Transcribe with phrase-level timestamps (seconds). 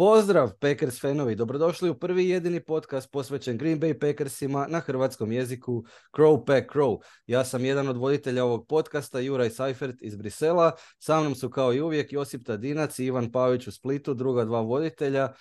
[0.00, 5.84] Pozdrav Packers fanovi, dobrodošli u prvi jedini podcast posvećen Green Bay Packersima na hrvatskom jeziku
[6.12, 7.00] Crow Pack Crow.
[7.26, 10.72] Ja sam jedan od voditelja ovog podcasta, Juraj Seifert iz Brisela.
[10.98, 14.60] Sa mnom su kao i uvijek Josip Tadinac i Ivan Pavić u Splitu, druga dva
[14.60, 15.32] voditelja.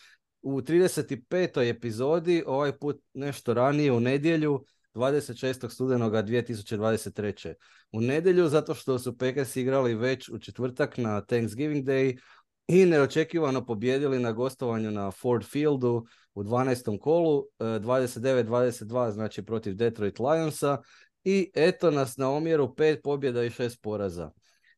[0.41, 1.69] U 35.
[1.69, 5.69] epizodi, ovaj put nešto ranije u nedjelju, 26.
[5.69, 7.53] studenoga 2023.
[7.91, 12.19] U nedjelju zato što su Packers igrali već u četvrtak na Thanksgiving Day
[12.69, 16.99] i neočekivano pobjedili na gostovanju na Ford Fieldu u 12.
[16.99, 20.77] kolu 29-22 znači protiv Detroit Lionsa
[21.23, 24.31] i eto nas na omjeru pet pobjeda i šest poraza.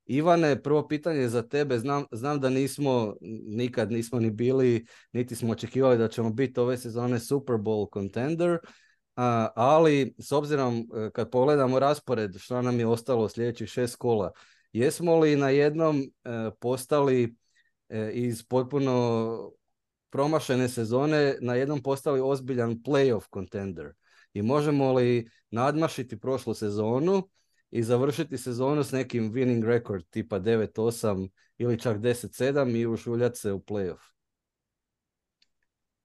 [0.05, 3.15] Ivane, prvo pitanje za tebe, znam, znam da nismo,
[3.47, 8.57] nikad nismo ni bili, niti smo očekivali da ćemo biti ove sezone Super Bowl contender,
[9.55, 14.31] ali s obzirom e, kad pogledamo raspored što nam je ostalo sljedećih šest kola,
[14.73, 17.40] jesmo li na jednom e, postali E,
[18.13, 19.51] iz potpuno
[20.09, 23.93] promašene sezone na jednom postali ozbiljan playoff contender.
[24.33, 27.29] I možemo li nadmašiti prošlu sezonu
[27.71, 33.53] i završiti sezonu s nekim winning record tipa 9-8 ili čak 10-7 i ušuljati se
[33.53, 34.11] u playoff?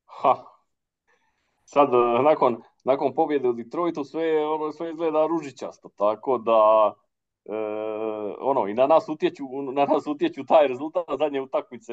[0.05, 0.45] Ha,
[1.65, 7.06] sad e, nakon, nakon pobjede u Detroitu sve, ono, sve izgleda ružičasto, tako da E,
[8.41, 11.93] ono, i na nas utječu, na nas utječu taj rezultat zadnje utakmice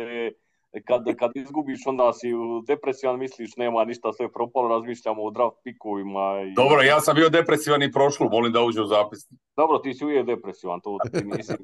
[0.86, 2.28] kad, kad izgubiš onda si
[2.68, 6.42] depresivan, misliš nema ništa, sve propalo, razmišljamo o draft pikovima.
[6.42, 6.54] I...
[6.54, 9.20] Dobro, ja sam bio depresivan i prošlu, molim da uđe u zapis.
[9.56, 11.54] Dobro, ti si uvijek depresivan, to ti nisi.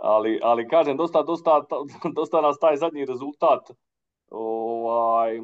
[0.00, 1.64] ali, ali kažem, dosta, dosta,
[2.14, 3.70] dosta nas taj zadnji rezultat
[4.30, 5.40] ovaj,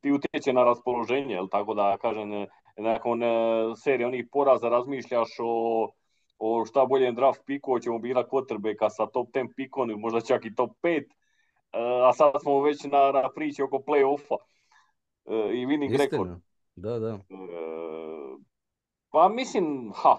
[0.00, 3.26] ti utječe na raspoloženje, tako da kažem, nakon e,
[3.76, 5.88] serije onih poraza razmišljaš o,
[6.38, 10.54] o šta boljem draft piku, ćemo bila quarterbacka sa top 10 pikom, možda čak i
[10.54, 11.04] top 5, e,
[12.08, 14.36] a sad smo već na, na priči oko play-offa
[15.26, 16.30] e, i winning record.
[16.76, 17.18] Da, da.
[19.10, 20.16] Pa mislim, ha,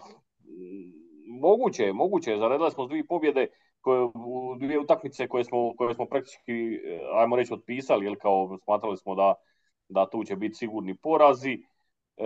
[1.41, 3.47] moguće je, moguće je, zaredili smo dvije pobjede,
[3.81, 6.79] koje, u dvije utakmice koje smo, koje smo praktički,
[7.13, 9.33] ajmo reći, otpisali, jer kao smatrali smo da,
[9.89, 11.57] da tu će biti sigurni porazi.
[12.17, 12.25] E,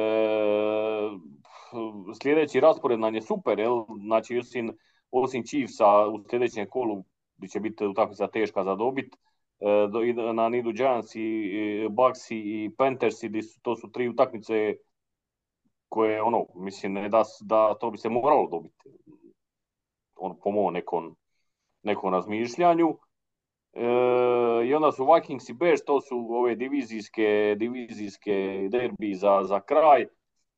[2.21, 3.83] sljedeći raspored nam je super, jel?
[4.05, 4.77] znači osim,
[5.11, 7.03] osim Chiefsa u sljedećem kolu
[7.37, 9.15] gdje će biti utakmica teška za dobit,
[9.59, 13.15] e, na Nidu Giants i Bucks i Panthers,
[13.61, 14.75] to su tri utakmice
[15.89, 18.75] koje, ono, mislim, da, da to bi se moralo dobiti.
[20.15, 21.15] On, po mojom nekom,
[21.83, 22.97] nekom razmišljanju.
[23.73, 23.85] E,
[24.65, 30.05] I onda su Vikings i Bears, to su ove divizijske, divizijske derbi za, za kraj,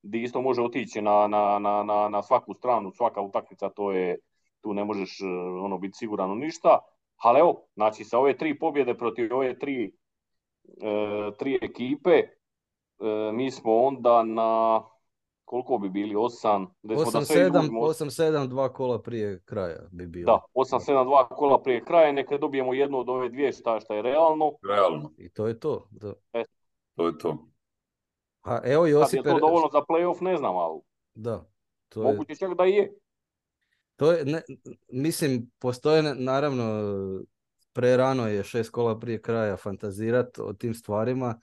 [0.02, 4.18] gdje isto može otići na, na, na, na svaku stranu, svaka utakmica, to je,
[4.62, 5.26] tu ne možeš e,
[5.64, 6.80] ono biti siguran ništa.
[7.18, 9.92] Ali evo, znači sa ove tri pobjede protiv ove tri,
[10.82, 12.24] e, tri ekipe,
[13.34, 14.82] mi smo onda na
[15.50, 16.16] koliko bi bili?
[16.16, 20.26] 8, 8-7, dva kola prije kraja bi bilo.
[20.26, 24.02] Da, 8-7, dva kola prije kraja, neka dobijemo jednu od ove dvije šta, šta je
[24.02, 24.52] realno.
[24.70, 25.12] Realno.
[25.18, 25.88] I to je to.
[25.92, 26.14] Da.
[26.34, 26.44] E.
[26.96, 27.38] To je to.
[28.42, 29.18] A evo Josip...
[29.18, 30.80] je to dovoljno za playoff, ne znam, ali...
[31.14, 31.46] Da.
[31.90, 32.38] To Moguće je...
[32.38, 32.94] čak da je.
[33.96, 34.42] To je, ne,
[34.92, 36.64] mislim, postoje naravno
[37.74, 41.40] prerano je šest kola prije kraja fantazirati o tim stvarima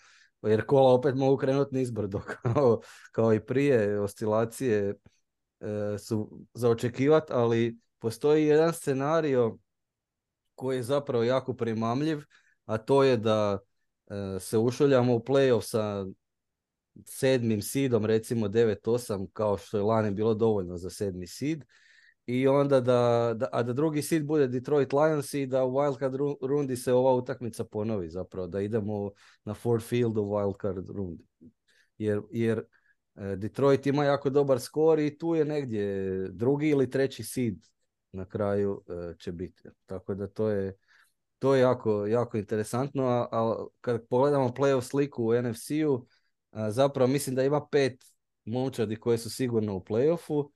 [0.49, 2.81] jer kola opet mogu krenuti nizbrdo kao,
[3.13, 4.95] kao i prije, oscilacije
[5.61, 9.59] e, su za očekivati, ali postoji jedan scenario
[10.55, 12.25] koji je zapravo jako primamljiv,
[12.65, 13.59] a to je da
[14.07, 16.07] e, se ušuljamo u playoff sa
[17.05, 21.65] sedmim sidom, recimo 9-8, kao što je lani bilo dovoljno za sedmi sid,
[22.27, 26.37] i onda da, da, a da drugi seed bude Detroit Lions i da u wildcard
[26.43, 29.11] rundi se ova utakmica ponovi zapravo, da idemo
[29.45, 31.25] na Ford Field u wildcard rundi.
[31.99, 32.65] Jer, jer
[33.15, 37.55] e, Detroit ima jako dobar skor i tu je negdje drugi ili treći seed
[38.13, 39.63] na kraju e, će biti.
[39.87, 40.77] Tako da to je,
[41.39, 46.07] to je jako, jako interesantno, a, kad pogledamo playoff sliku u NFC-u,
[46.69, 48.05] zapravo mislim da ima pet
[48.45, 50.51] momčadi koje su sigurno u playoffu.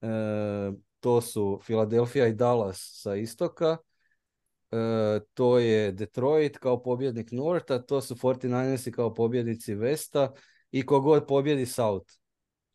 [0.00, 3.76] E, to su Philadelphia i Dallas sa istoka,
[4.70, 10.32] e, to je Detroit kao pobjednik Norta, to su 49ersi kao pobjednici Vesta
[10.70, 12.12] i kogod pobjedi South.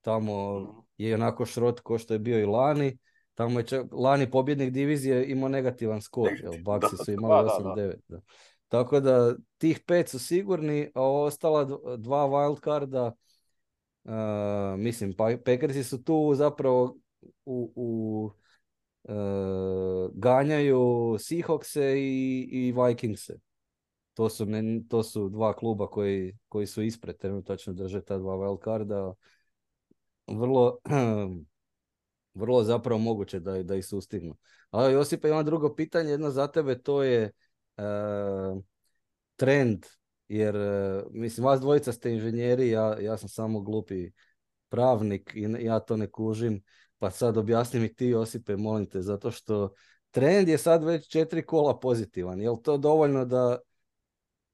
[0.01, 0.65] Tamo
[0.97, 2.97] je onako šrot ko što je bio i lani.
[3.33, 8.19] Tamo je čak, lani pobjednik divizije imao negativan skor, jel, Baxi su imali 8-9.
[8.67, 11.63] Tako da tih pet su sigurni, a ostala
[11.97, 13.11] dva wildcarda,
[14.03, 16.97] uh, mislim, pa, Packersi su tu zapravo
[17.45, 18.31] u, u
[20.13, 23.39] ganjaju Seahawkse i, i Vikingse.
[24.13, 28.33] To su, ne, to su dva kluba koji, koji su ispred trenutačno drže ta dva
[28.33, 29.13] wildcarda.
[30.27, 30.79] Vrlo,
[32.41, 34.35] vrlo zapravo moguće da, da ih sustignu.
[34.69, 37.31] Ali Josipa ima drugo pitanje, jedno za tebe, to je
[39.35, 39.85] trend,
[40.27, 40.55] jer
[41.11, 44.11] mislim vas dvojica ste inženjeri, ja, ja sam samo glupi
[44.69, 46.61] pravnik i ja to ne kužim,
[47.01, 49.73] pa sad objasni mi ti Josipe, molim te, zato što
[50.11, 52.41] trend je sad već četiri kola pozitivan.
[52.41, 53.57] Je li to dovoljno da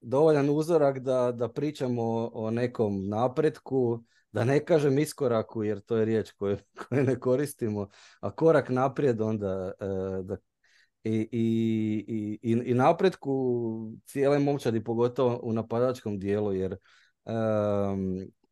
[0.02, 6.06] dovoljan uzorak da, da pričamo o nekom napretku, da ne kažem iskoraku, jer to je
[6.06, 6.58] riječ koju,
[6.90, 7.88] koju ne koristimo,
[8.20, 9.86] a korak naprijed onda e,
[10.24, 10.38] da,
[11.04, 16.78] i, i, i, i napretku cijele momčadi, pogotovo u napadačkom dijelu, jer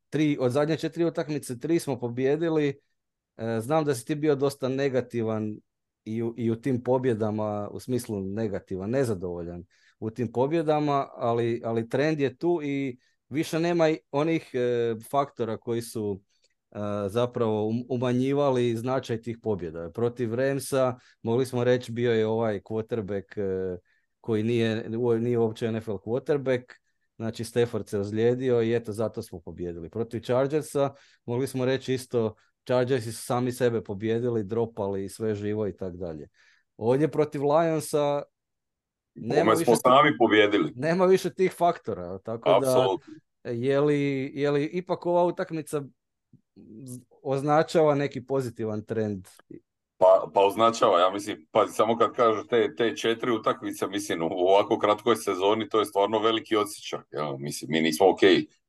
[0.10, 2.74] tri, od zadnje četiri utakmice tri smo pobjedili, e,
[3.62, 5.58] znam da si ti bio dosta negativan
[6.04, 9.66] i u, i u tim pobjedama, u smislu negativan, nezadovoljan
[10.00, 12.98] u tim pobjedama, ali, ali trend je tu i
[13.30, 16.22] više nema onih e, faktora koji su
[16.72, 16.78] e,
[17.10, 19.92] zapravo um, umanjivali značaj tih pobjeda.
[19.92, 23.78] Protiv Remsa mogli smo reći bio je ovaj quarterback e,
[24.20, 24.90] koji nije,
[25.20, 26.64] nije uopće NFL quarterback,
[27.18, 29.90] znači Stafford se ozlijedio i eto zato smo pobjedili.
[29.90, 30.94] Protiv Chargersa
[31.26, 32.36] mogli smo reći isto
[32.66, 36.28] Chargersi su sami sebe pobjedili, dropali sve živo i tako dalje.
[36.78, 38.24] Ovdje protiv Lionsa
[39.16, 40.72] nema više smo sami pobjedili.
[40.76, 43.14] Nema više tih faktora, tako Absolutno.
[43.44, 45.82] da je li, je li ipak ova utakmica
[47.22, 49.28] označava neki pozitivan trend?
[49.98, 54.48] Pa, pa označava, ja mislim, pa samo kad kažu te, te četiri utakmice, mislim, u
[54.48, 57.00] ovako kratkoj sezoni to je stvarno veliki osjećaj.
[57.12, 58.20] Ja, mislim, mi nismo ok.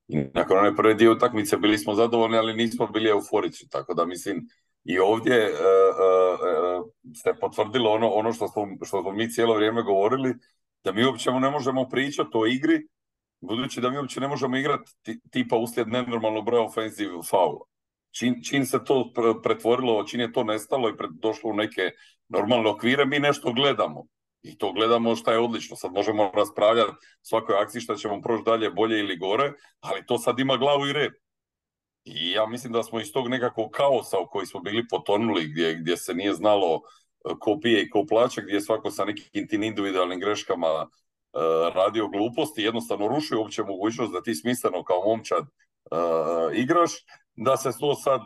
[0.08, 4.06] I nakon one prve dvije utakmice bili smo zadovoljni, ali nismo bili euforični, tako da
[4.06, 4.49] mislim,
[4.85, 5.56] i ovdje uh,
[6.81, 10.35] uh, ste potvrdili ono, ono što, smo, što smo mi cijelo vrijeme govorili,
[10.85, 12.87] da mi uopće ne možemo pričati o igri,
[13.41, 14.93] budući da mi uopće ne možemo igrati
[15.31, 17.64] tipa uslijed nenormalnog broja ofenziv faula.
[18.11, 19.12] Čin, čin se to
[19.43, 21.91] pretvorilo, čin je to nestalo i došlo u neke
[22.29, 24.06] normalne okvire, mi nešto gledamo.
[24.46, 25.76] I to gledamo šta je odlično.
[25.76, 30.38] Sad možemo raspravljati svakoj akciji šta ćemo proći dalje, bolje ili gore, ali to sad
[30.38, 31.12] ima glavu i rep.
[32.04, 35.75] I ja mislim da smo iz tog nekakvog kaosa u koji smo bili potonuli, gdje,
[35.75, 39.48] gdje se nije znalo e, ko pije i ko plaća, gdje je svako sa nekim
[39.48, 45.42] tim individualnim greškama uh, radio gluposti, jednostavno rušio uopće mogućnost da ti smisleno kao momčad
[45.42, 46.90] uh, igraš,
[47.34, 48.20] da se to sad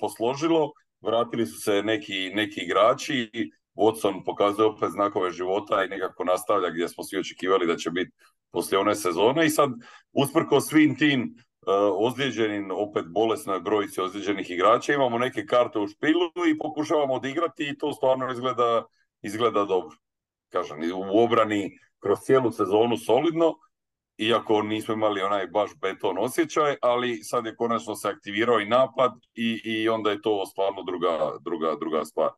[0.00, 3.30] posložilo, vratili su se neki, neki igrači,
[3.78, 8.10] Watson pokazuje opet znakove života i nekako nastavlja gdje smo svi očekivali da će biti
[8.50, 9.70] poslije one sezone i sad
[10.12, 11.34] usprko svim tim
[11.68, 11.70] E,
[12.06, 17.78] ozlijeđenim, opet bolesnoj brojici ozlijeđenih igrača, imamo neke karte u špilu i pokušavamo odigrati i
[17.78, 18.84] to stvarno izgleda,
[19.22, 19.96] izgleda dobro.
[20.52, 21.70] Kažem, u obrani
[22.00, 23.54] kroz cijelu sezonu solidno,
[24.18, 29.12] iako nismo imali onaj baš beton osjećaj, ali sad je konačno se aktivirao i napad
[29.34, 32.30] i, i onda je to stvarno druga, druga, druga stvar.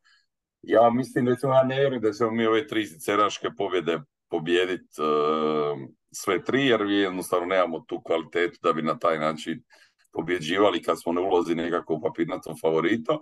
[0.61, 3.99] Ja mislim, recimo, ja ne vjerujem da ćemo mi ove tri ceraške pobjede
[4.29, 5.79] pobijediti uh,
[6.11, 9.63] sve tri, jer mi jednostavno nemamo tu kvalitetu da bi na taj način
[10.11, 13.17] pobjeđivali kad smo ne ulozi nekako papirnatom favorita.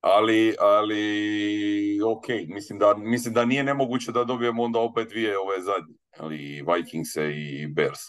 [0.00, 5.60] Ali, ali ok, mislim da, mislim da nije nemoguće da dobijemo onda opet dvije ove
[5.60, 8.00] zadnje, ali Vikingse i Bears.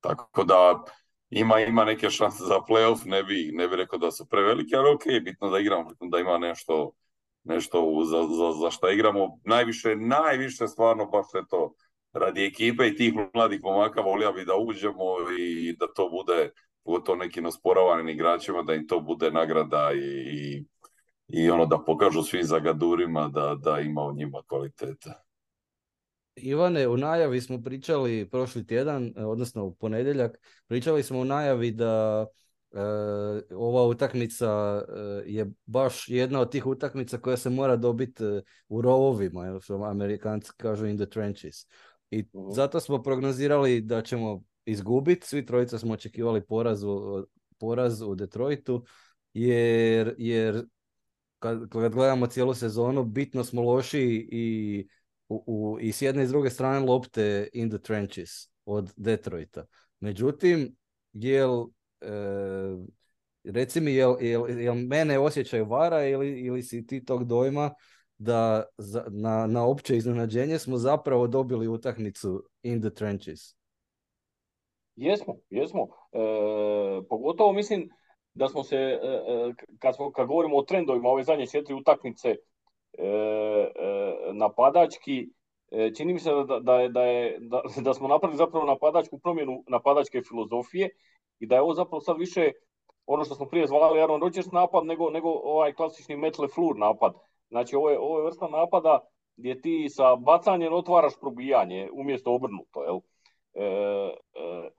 [0.00, 0.84] Tako da
[1.30, 4.94] ima, ima neke šanse za playoff, ne bi, ne bi rekao da su prevelike, ali
[4.94, 6.92] ok, bitno da igramo, da ima nešto,
[7.46, 9.38] nešto za, za, za šta igramo.
[9.44, 11.74] Najviše, najviše stvarno baš je to
[12.12, 15.04] radi ekipe i tih mladih momaka volio bi da uđemo
[15.38, 16.50] i da to bude
[16.84, 20.64] pogotovo nekim osporavanim igračima, da im to bude nagrada i,
[21.28, 25.10] i, ono da pokažu svim zagadurima da, da ima u njima kvalitete.
[26.36, 32.26] Ivane, u najavi smo pričali prošli tjedan, odnosno u ponedjeljak, pričali smo u najavi da
[33.54, 38.82] ova utakmica e, je baš jedna od tih utakmica koja se mora dobiti e, u
[38.82, 41.66] rovovima, što amerikanci kažu in the trenches.
[42.10, 42.50] I mhm.
[42.50, 45.26] zato smo prognozirali da ćemo izgubiti.
[45.26, 47.26] Svi trojica smo očekivali poraz u,
[47.58, 48.84] poraz u Detroitu,
[49.34, 50.66] jer, jer
[51.38, 54.88] kad, kad gledamo cijelu sezonu, bitno smo loši i,
[55.28, 58.30] u, u, i s jedne i s druge strane lopte in the trenches
[58.64, 59.66] od Detroita.
[60.00, 60.76] Međutim,
[61.12, 61.66] jel, e,
[63.44, 67.70] reci mi, jel, jel, jel mene osjećaj vara ili, ili si ti tog dojma
[68.18, 73.56] da za, na, na opće iznenađenje smo zapravo dobili utakmicu in the trenches.
[74.96, 75.88] Jesmo, jesmo.
[76.12, 76.18] E,
[77.08, 77.88] pogotovo mislim
[78.34, 82.36] da smo se, e, e, kad, smo, kad govorimo o trendovima ove zadnje četiri utakmice,
[84.32, 85.28] napadački,
[85.96, 90.22] čini mi se da, da, da, je, da, da smo napravili zapravo napadačku promjenu napadačke
[90.28, 90.88] filozofije
[91.38, 92.52] i da je ovo zapravo sad više
[93.06, 97.14] ono što smo prije zvali Aaron Rodgers napad, nego, nego ovaj klasični Matt LeFleur napad.
[97.48, 99.00] Znači ovo je, ovo je vrsta napada
[99.36, 102.82] gdje ti sa bacanjem otvaraš probijanje umjesto obrnuto.
[102.82, 103.00] Jel?
[103.54, 103.64] E,
[104.34, 104.70] e,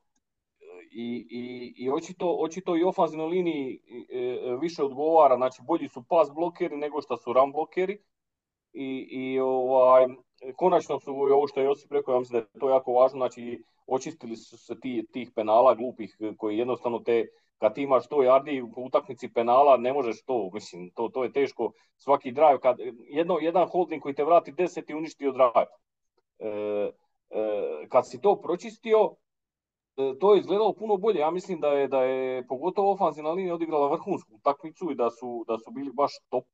[0.92, 6.32] i, i, i očito, očito i ofanzivnoj liniji e, više odgovara, znači bolji su pas
[6.36, 8.00] blokeri nego što su ram blokeri
[8.74, 10.06] i, i ovaj,
[10.56, 13.64] konačno su ovo što je Josip rekao, ja mislim da je to jako važno, znači
[13.88, 17.28] očistili su se ti, tih penala glupih koji jednostavno te
[17.58, 21.32] kad ti imaš to yardi u utakmici penala, ne možeš to, mislim, to, to je
[21.32, 21.72] teško.
[21.98, 22.78] Svaki drive, kad,
[23.10, 25.66] jedno, jedan holding koji te vrati 10 i uništio drive.
[26.40, 26.50] E,
[27.30, 29.16] e, kad si to pročistio,
[29.98, 31.20] e, to je izgledalo puno bolje.
[31.20, 35.46] Ja mislim da je, da je pogotovo ofanzivna linija odigrala vrhunsku utakmicu i da su,
[35.48, 36.46] da su bili baš top.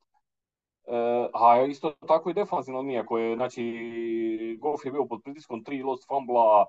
[0.86, 5.64] E, a isto tako i defanzivna linija koja je, znači, Goff je bio pod pritiskom
[5.64, 6.66] tri lost fumbla,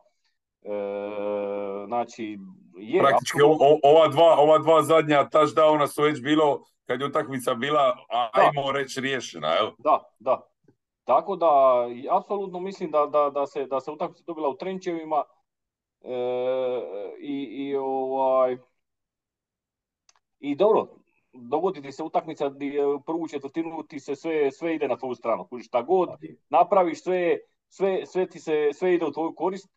[0.65, 2.37] E, znači,
[2.77, 2.99] je...
[3.01, 3.37] Praktički
[3.83, 7.97] ova, dva, ova dva zadnja touchdowna su već bilo, kad je utakmica bila,
[8.33, 9.71] ajmo reći, riješena, jel?
[9.77, 10.41] Da, da.
[11.03, 11.47] Tako da,
[12.11, 15.23] apsolutno mislim da, da, da, se, da se utakmica dobila u trenčevima
[16.01, 16.09] e,
[17.19, 18.57] i, i, ovaj,
[20.39, 20.87] i dobro,
[21.35, 25.47] dogodi ti se utakmica gdje prvu četvrtinu ti se sve, sve ide na tvoju stranu.
[25.63, 26.09] Šta god
[26.49, 27.37] napraviš, sve,
[27.69, 29.69] sve, sve, ti se, sve ide u tvoju korist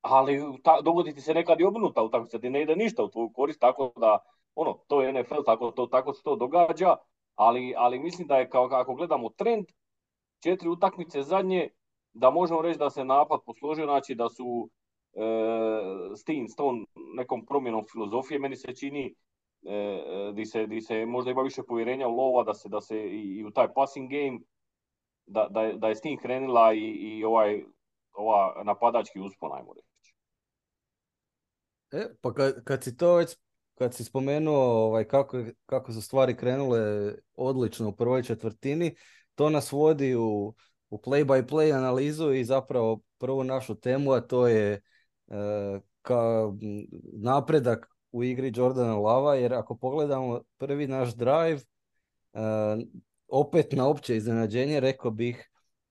[0.00, 3.30] ali ta, dogodi ti se nekad i obrnuta utakmica, ti ne ide ništa u tvoju
[3.34, 4.18] korist, tako da
[4.54, 6.96] ono, to je NFL, tako, to, tako se to događa,
[7.34, 9.66] ali, ali mislim da je kao ako gledamo trend,
[10.42, 11.68] četiri utakmice zadnje,
[12.12, 14.70] da možemo reći da se napad posložio, znači da su
[15.12, 15.20] e,
[16.16, 19.14] s tim, s tom nekom promjenom filozofije, meni se čini
[19.62, 22.96] e, di, se, di se možda ima više povjerenja u lova, da se, da se
[22.96, 24.38] i, i u taj passing game,
[25.26, 27.62] da, da, da je s tim krenila i, i ovaj
[28.12, 30.14] ova napadački uspon, ajmo reći.
[31.90, 33.36] E, pa kad, kad si to već,
[33.74, 38.94] kad si spomenuo ovaj, kako, kako su stvari krenule odlično u prvoj četvrtini,
[39.34, 40.54] to nas vodi u,
[40.90, 44.80] u play-by-play analizu i zapravo prvu našu temu, a to je e,
[46.02, 46.50] ka,
[47.22, 51.60] napredak u igri Jordana Lava, jer ako pogledamo prvi naš drive,
[52.32, 52.40] e,
[53.28, 55.50] opet na opće iznenađenje, rekao bih,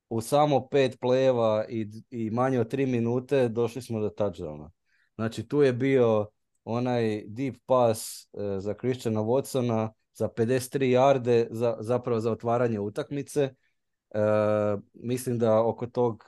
[0.09, 4.69] u samo pet plejeva i, i manje od tri minute došli smo do touchdowna.
[5.15, 6.27] Znači tu je bio
[6.63, 13.41] onaj deep pass e, za Christiana Watsona za 53 yarde za, zapravo za otvaranje utakmice.
[13.41, 13.53] E,
[14.93, 16.23] mislim da oko tog,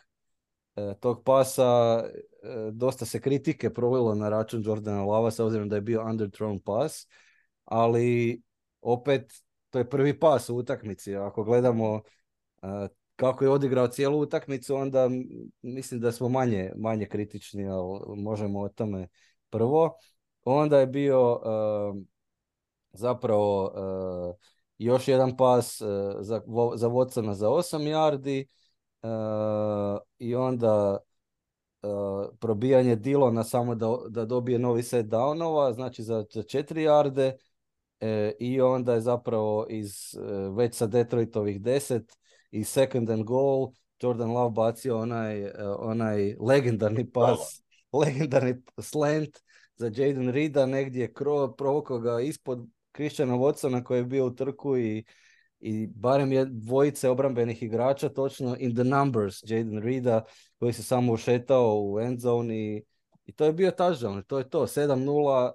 [0.99, 2.03] tog pasa
[2.71, 7.07] dosta se kritike prolilo na račun Jordana Lava s obzirom da je bio underthrown pass,
[7.65, 8.41] ali
[8.81, 9.33] opet
[9.69, 11.15] to je prvi pas u utakmici.
[11.15, 12.01] Ako gledamo
[13.15, 15.09] kako je odigrao cijelu utakmicu, onda
[15.61, 19.07] mislim da smo manje, manje kritični, ali možemo o tome
[19.49, 19.97] prvo.
[20.43, 21.39] Onda je bio
[22.93, 23.73] zapravo
[24.77, 25.81] još jedan pas
[26.19, 26.41] za,
[26.75, 28.45] za Watsona za 8 yardi
[30.17, 30.97] i onda
[32.39, 37.31] probijanje Dilona samo da, da dobije novi set downova, znači za 4 yarde
[38.39, 40.15] i onda je zapravo iz
[40.55, 42.01] već sa Detroitovih 10
[42.51, 47.63] i second and goal Jordan Love bacio onaj, eh, onaj legendarni pas,
[48.01, 49.39] legendarni slant
[49.75, 54.77] za Jaden Rida, negdje kro, provokao ga ispod Christiana Watsona koji je bio u trku
[54.77, 55.05] i,
[55.59, 60.23] i barem je dvojice obrambenih igrača, točno in the numbers Jaden Rida
[60.59, 62.83] koji se samo ušetao u end zone i,
[63.25, 65.51] i to je bio touchdown, to je to, 7-0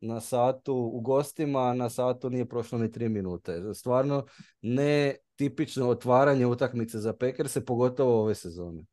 [0.00, 3.74] na satu u gostima, na satu nije prošlo ni tri minute.
[3.74, 4.26] Stvarno
[4.62, 8.84] ne tipično otvaranje utakmice za Pekers, pogotovo ove sezone.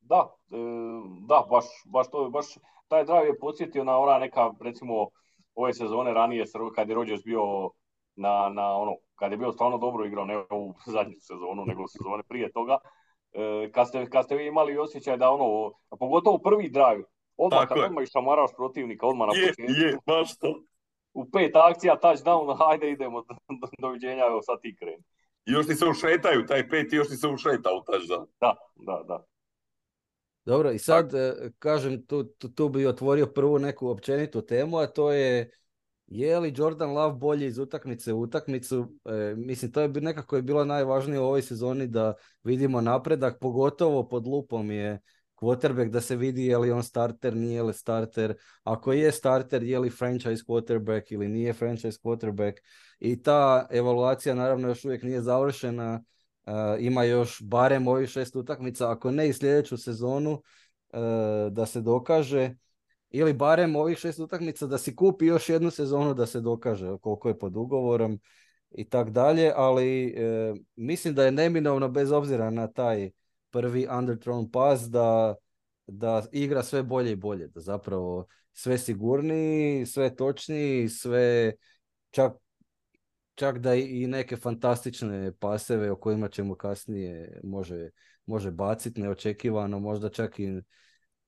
[0.00, 0.56] Da, e,
[1.28, 2.46] da, baš, baš to, baš
[2.88, 5.08] taj drive je podsjetio na ona neka, recimo,
[5.54, 7.70] ove sezone ranije, kad je Rodgers bio
[8.16, 12.22] na, na ono, kad je bio stvarno dobro igrao, ne u zadnju sezonu, nego sezone
[12.28, 12.78] prije toga,
[13.32, 17.04] e, kad ste, kad ste vi imali osjećaj da ono, pogotovo prvi drive,
[17.36, 19.62] odmah kad odmah išamaraš protivnika, odmah na početku.
[19.62, 20.62] Je, je, baš to
[21.14, 23.34] u pet akcija, touchdown, hajde idemo, do,
[23.78, 25.02] doviđenja, evo sad ti kreni.
[25.46, 28.26] Još ti se ušetaju, taj pet još ti se ušeta u touchdown.
[28.40, 29.24] Da, da, da.
[30.44, 34.86] Dobro, i sad, e, kažem, tu, tu, tu bi otvorio prvu neku općenitu temu, a
[34.86, 35.50] to je
[36.12, 38.98] je li Jordan Love bolji iz utakmice u utakmicu?
[39.04, 42.14] E, mislim, to je nekako je bilo najvažnije u ovoj sezoni da
[42.44, 45.00] vidimo napredak, pogotovo pod lupom je
[45.36, 48.34] quarterback da se vidi je li on starter, nije li starter.
[48.64, 52.52] Ako je starter, je li franchise quarterback ili nije franchise quarterback.
[52.98, 56.02] I ta evaluacija naravno još uvijek nije završena.
[56.78, 60.42] ima još barem ovih šest utakmica, ako ne i sljedeću sezonu
[61.50, 62.54] da se dokaže
[63.12, 67.28] ili barem ovih šest utakmica da si kupi još jednu sezonu da se dokaže koliko
[67.28, 68.20] je pod ugovorom
[68.70, 73.10] i tak dalje, ali e, mislim da je neminovno bez obzira na taj
[73.50, 75.34] prvi underthrown pass da,
[75.86, 81.52] da igra sve bolje i bolje, da zapravo sve sigurniji, sve točniji, sve
[82.10, 82.32] čak,
[83.34, 87.90] čak da i neke fantastične paseve o kojima ćemo kasnije može,
[88.26, 90.62] može baciti neočekivano, možda čak i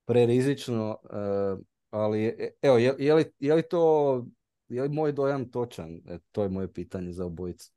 [0.05, 4.25] prerizično, e, ali e, evo, je, je, li, je li to
[4.69, 6.01] je li moj dojam točan?
[6.09, 7.73] E, to je moje pitanje za obojicu.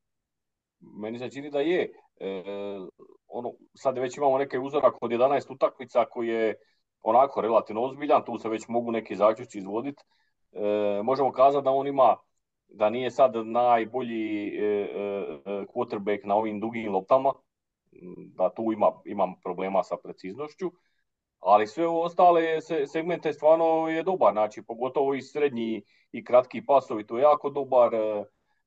[0.80, 1.92] Meni se čini da je.
[2.20, 2.44] E,
[3.28, 6.56] ono, sad već imamo neke uzorak od 11 utakmica koji je
[7.02, 10.04] onako relativno ozbiljan, tu se već mogu neki zaključci izvoditi.
[10.52, 12.16] E, možemo kazati da on ima,
[12.68, 14.88] da nije sad najbolji e, e,
[15.46, 17.34] quarterback na ovim dugim loptama,
[18.36, 20.72] da tu ima, imam problema sa preciznošću,
[21.40, 27.18] ali sve ostale segmente stvarno je dobar, znači pogotovo i srednji i kratki pasovi, to
[27.18, 28.24] je jako dobar, e,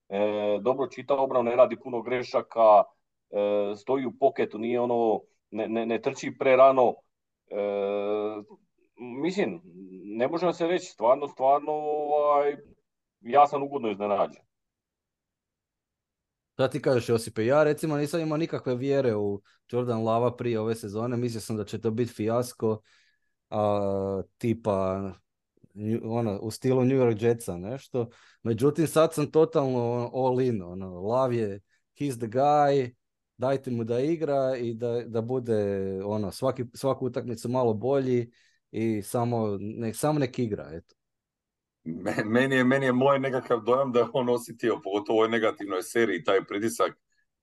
[0.09, 2.83] e, dobro čita obranu, ne radi puno grešaka,
[3.31, 6.95] e, stoji u poketu, nije ono, ne, ne, ne trči prerano,
[8.97, 9.61] mislim,
[10.05, 12.57] ne možemo se reći, stvarno, stvarno, ovaj,
[13.21, 14.50] ja sam ugodno iznenađen.
[16.61, 17.47] Šta ti kažeš Josipe?
[17.47, 21.17] Ja recimo nisam imao nikakve vjere u Jordan Lava prije ove sezone.
[21.17, 22.83] Mislio sam da će to biti fijasko
[23.50, 25.11] a, tipa
[26.05, 28.09] ono, u stilu New York Jetsa nešto.
[28.43, 30.62] Međutim, sad sam totalno all in.
[30.62, 31.61] Ono, Lav je
[31.99, 32.95] he's the guy,
[33.37, 35.64] dajte mu da igra i da, da bude
[36.05, 38.31] ono, svaki, svaku utakmicu malo bolji
[38.71, 40.71] i samo nek, samo nek igra.
[40.73, 41.00] Eto
[42.25, 45.83] meni je, meni je moj nekakav dojam da je on osjetio, pogotovo u ovoj negativnoj
[45.83, 46.93] seriji, taj pritisak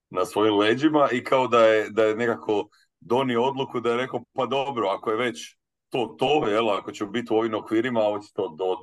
[0.10, 4.24] na svojim leđima i kao da je, da je nekako donio odluku da je rekao,
[4.34, 5.58] pa dobro, ako je već
[5.90, 8.02] to to, jel, ako će biti u ovim okvirima,
[8.34, 8.78] to do,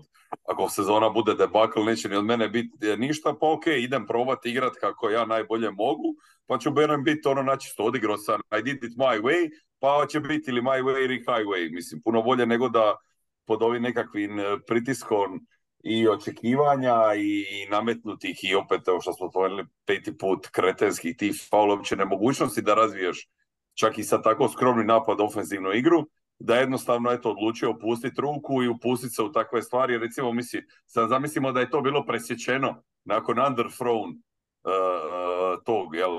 [0.49, 4.73] ako sezona bude debakl, neće ni od mene biti ništa, pa ok, idem probati igrat
[4.81, 6.15] kako ja najbolje mogu,
[6.47, 10.21] pa ću berem biti ono načisto odigrao sam, I did it my way, pa će
[10.21, 12.97] biti ili my way ili highway, mislim, puno bolje nego da
[13.45, 15.47] pod ovim nekakvim e, pritiskom
[15.85, 21.79] i očekivanja i, nametnutih i opet, evo što smo spomenuli peti put, kretenskih tih faul,
[21.97, 23.29] nemogućnosti da razviješ
[23.75, 26.07] čak i sa tako skromni napad ofenzivnu igru,
[26.39, 29.99] da jednostavno eto odlučio opustiti ruku i upustiti se u takve stvari.
[29.99, 36.11] Recimo, misli, sad zamislimo da je to bilo presječeno nakon underthrown uh, tog, jel,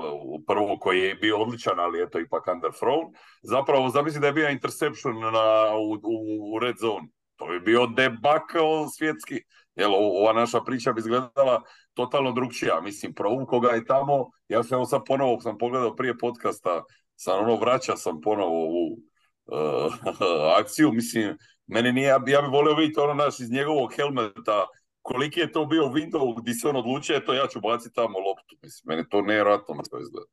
[0.46, 3.14] prvo koji je bio odličan, ali eto ipak underthrown.
[3.42, 7.86] Zapravo, zamisli da je bio interception na, u, u, u red zone to bi bio
[7.86, 9.40] debakl svjetski.
[9.74, 11.62] Jel, ova naša priča bi izgledala
[11.94, 12.80] totalno drugčija.
[12.80, 14.30] Mislim, provukao ga je tamo.
[14.48, 16.84] Ja sam evo sad ponovo, sam pogledao prije podcasta,
[17.16, 18.98] sam ono vraća sam ponovo u
[19.46, 19.94] uh,
[20.60, 20.92] akciju.
[20.92, 24.66] Mislim, meni nije, ja, ja bi volio vidjeti ono naš iz njegovog helmeta
[25.06, 28.56] koliki je to bio window gdje se on odlučuje, to ja ću baciti tamo loptu.
[28.62, 30.26] Mislim, meni to nevjerojatno na to izgleda.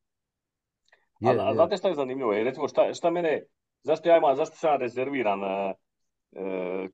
[1.24, 2.32] A, a znate šta je zanimljivo?
[2.32, 3.42] Recimo, šta, šta mene,
[3.82, 5.74] zašto ja imam, zašto sam rezerviran E,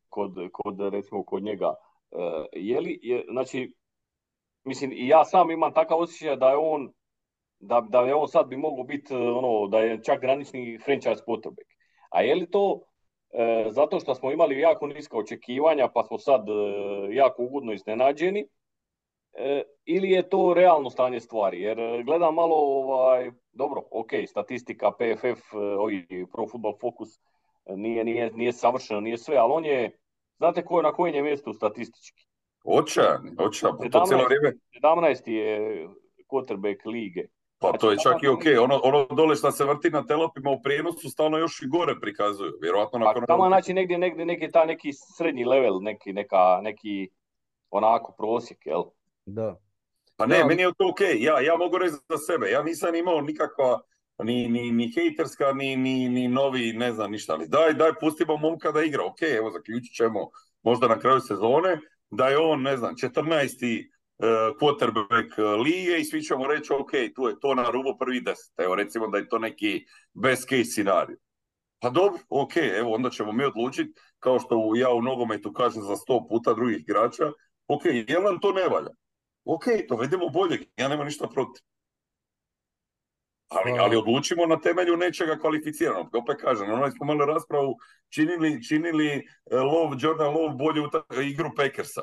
[0.08, 1.74] kod, kod recimo kod njega.
[2.12, 2.16] E,
[2.52, 3.74] je li, je, znači,
[4.64, 6.92] mislim, i ja sam imam takav osjećaj da je on
[7.60, 11.70] da, da je on sad bi mogao biti ono, da je čak granični franchise quarterback.
[12.10, 12.80] A je li to
[13.32, 16.52] e, zato što smo imali jako niska očekivanja pa smo sad e,
[17.14, 18.46] jako ugodno iznenađeni
[19.32, 21.60] e, ili je to realno stanje stvari?
[21.62, 27.20] Jer gledam malo, ovaj, dobro, ok, statistika, PFF, ovi Pro Football Focus
[27.76, 29.98] nije, nije, nije savršeno, nije sve, ali on je,
[30.36, 32.26] znate ko je na kojem je mjestu statistički?
[32.64, 34.52] Očajan, očajan, pa to cijelo vrijeme.
[34.82, 35.30] 17.
[35.30, 35.88] je
[36.28, 37.24] quarterback lige.
[37.58, 40.50] Pa znači, to je čak i ok, ono, ono dole što se vrti na telopima
[40.50, 43.20] u prijenosu stalno još i gore prikazuju, vjerojatno pa nakon...
[43.20, 47.08] Pa tamo znači negdje, negdje neki, ta, neki srednji level, neki, neka, neki
[47.70, 48.82] onako prosjek, jel?
[49.26, 49.56] Da.
[50.16, 53.20] Pa ne, meni je to ok, ja, ja mogu reći za sebe, ja nisam imao
[53.20, 53.80] nikakva
[54.24, 58.36] ni, ni, ni hejterska, ni, ni, ni novi, ne znam ništa, ali daj, daj, pustimo
[58.36, 60.30] momka da igra, ok, evo zaključit ćemo
[60.62, 61.78] možda na kraju sezone,
[62.10, 63.90] da je on, ne znam, 14.
[64.20, 64.26] Uh,
[64.60, 68.74] quarterback lige i svi ćemo reći, ok, tu je to na rubu prvi deset, evo
[68.74, 71.16] recimo da je to neki best case scenarij.
[71.80, 75.96] Pa dobro, ok, evo onda ćemo mi odlučiti, kao što ja u nogometu kažem za
[75.96, 77.32] sto puta drugih igrača,
[77.68, 78.90] ok, jel nam to ne valja?
[79.44, 81.62] Ok, to vedemo bolje, ja nemam ništa protiv.
[83.50, 86.14] Ali, ali odlučimo na temelju nečega kvalificiranog.
[86.14, 87.74] Opet kažem, ono smo imali raspravu,
[88.08, 92.02] činili, činili e, lov, Jordan Love bolje u ta- igru Packersa.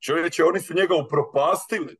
[0.00, 1.96] Čovječe, oni su njega upropastili.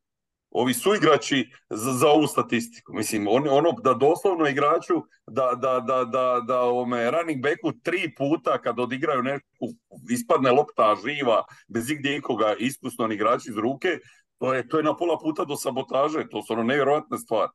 [0.51, 2.93] Ovi su igrači za, za ovu statistiku.
[2.93, 4.95] Mislim, on, ono da doslovno igraču,
[5.27, 9.75] da, da, da, da, da ovome running backu tri puta kad odigraju neku,
[10.11, 13.99] ispadne lopta živa, bez igdje ikoga iskusno igrači iz ruke,
[14.39, 16.29] to je, to je na pola puta do sabotaže.
[16.31, 17.51] To su ono nevjerojatne stvari.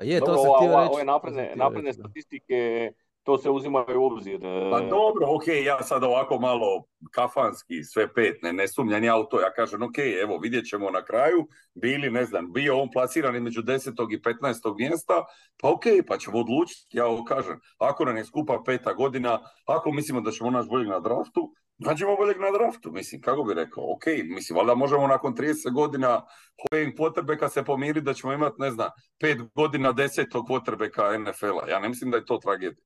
[0.00, 0.94] A je, Dobro, to sam ova- htio ova- reći.
[0.94, 4.34] ove napredne, napredne statistike, to se uzimaju u obzir.
[4.36, 9.16] e, Pa dobro, ok, ja sad ovako malo kafanski, sve pet, ne, ne sumnjam ja
[9.16, 12.90] u to, ja kažem, ok, evo, vidjet ćemo na kraju, bili, ne znam, bio on
[12.90, 14.06] plasiran između 10.
[14.10, 14.74] i 15.
[14.78, 15.24] mjesta,
[15.62, 19.92] pa ok, pa ćemo odlučiti, ja ovo kažem, ako nam je skupa peta godina, ako
[19.92, 23.92] mislimo da ćemo naći boljeg na draftu, nađemo boljeg na draftu, mislim, kako bi rekao,
[23.92, 26.26] ok, mislim, valjda možemo nakon 30 godina
[26.72, 31.78] ovim quarterbacka se pomiriti da ćemo imati, ne znam, pet godina desetog quarterbacka NFL-a, ja
[31.78, 32.84] ne mislim da je to tragedija.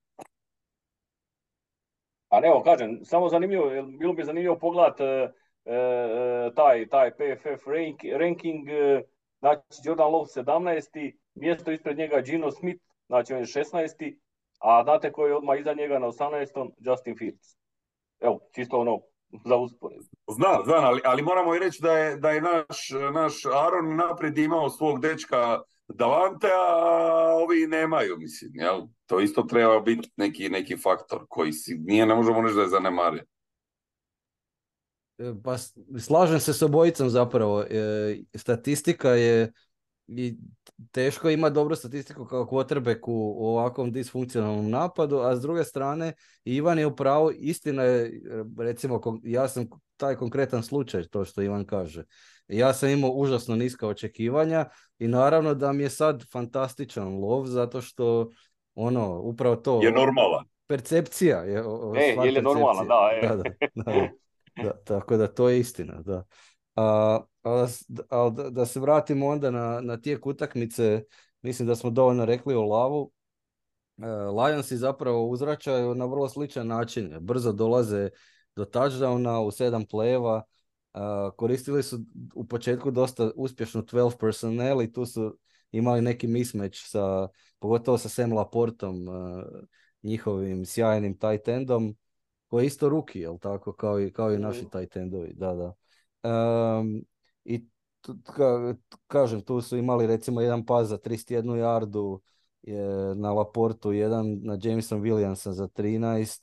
[2.28, 8.00] Ali evo, kažem, samo zanimljivo, bilo bi zanimljivo pogledat e, e, taj, taj PFF rank,
[8.18, 9.02] ranking, e,
[9.38, 11.12] znači Jordan Love 17.
[11.35, 14.16] mjesto ispred njega Gino Smith, znači on je 16.
[14.59, 16.70] A znate ko je odmah iza njega na 18.
[16.78, 17.63] Justin Fields.
[18.24, 19.00] Evo, čisto ono,
[19.44, 20.16] za usporedbu.
[20.34, 24.38] Znam, znam, ali, ali moramo i reći da je, da je naš, naš Aaron naprijed
[24.38, 28.80] imao svog dečka Davante, a ovi nemaju, mislim, jel?
[29.06, 32.68] To isto treba biti neki, neki faktor koji si, nije, ne možemo reći da je
[32.68, 33.24] zanemario.
[35.18, 35.58] E, Pa
[35.98, 37.62] slažem se s obojicom zapravo.
[37.62, 39.52] E, statistika je
[40.06, 40.37] i
[40.90, 46.12] teško ima dobru statistiku kao quarterback u ovakvom disfunkcionalnom napadu, a s druge strane
[46.44, 48.22] Ivan je u pravu, istina je,
[48.58, 52.04] recimo, ja sam taj konkretan slučaj, to što Ivan kaže.
[52.48, 54.66] Ja sam imao užasno niska očekivanja
[54.98, 58.30] i naravno da mi je sad fantastičan lov zato što
[58.74, 60.44] ono, upravo to, Je normalan.
[60.66, 62.87] percepcija je E, je li percepcije.
[62.88, 63.26] da, e.
[63.26, 64.08] da, da, da,
[64.62, 66.24] da, tako da to je istina, da.
[66.76, 67.66] A, a
[68.08, 71.04] ali da, se vratimo onda na, na tijek utakmice,
[71.42, 73.12] mislim da smo dovoljno rekli o lavu.
[74.02, 77.16] E, Lionsi zapravo uzvraćaju na vrlo sličan način.
[77.20, 78.10] Brzo dolaze
[78.56, 80.42] do touchdowna u sedam plejeva.
[80.94, 80.98] E,
[81.37, 81.98] koristili su
[82.34, 85.38] u početku dosta uspješnu 12 personnel i tu su
[85.72, 89.44] imali neki mismatch sa, pogotovo sa Sam Laportom, e,
[90.02, 91.96] njihovim sjajnim tight endom,
[92.48, 94.68] koji je isto ruki, jel tako, kao i, kao i naši Mhm.
[94.78, 95.74] tight endovi, da, da.
[96.24, 97.02] Em,
[97.44, 97.66] I
[98.24, 102.20] ka- kažem, tu su imali recimo jedan pas za 31 yardu
[102.62, 106.42] je na Laportu, jedan na Jameson Williamsa za 13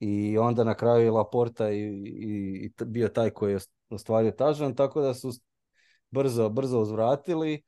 [0.00, 3.58] i onda na kraju je Laporta i, i, i bio taj koji je
[3.90, 5.32] ostvario touchdown, tako da su
[6.10, 7.62] brzo, brzo uzvratili.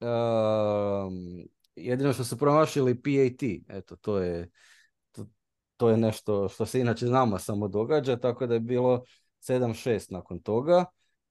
[0.00, 1.44] Um,
[1.76, 4.50] jedino što su promašili PAT, eto, to je,
[5.12, 5.26] to,
[5.76, 9.02] to je nešto što se inače nama samo događa, tako da je bilo
[9.40, 10.84] 7-6 nakon toga.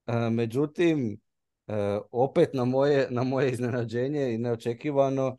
[0.06, 1.20] E, međutim,
[1.66, 5.36] e, opet na moje, na moje iznenađenje i neočekivano,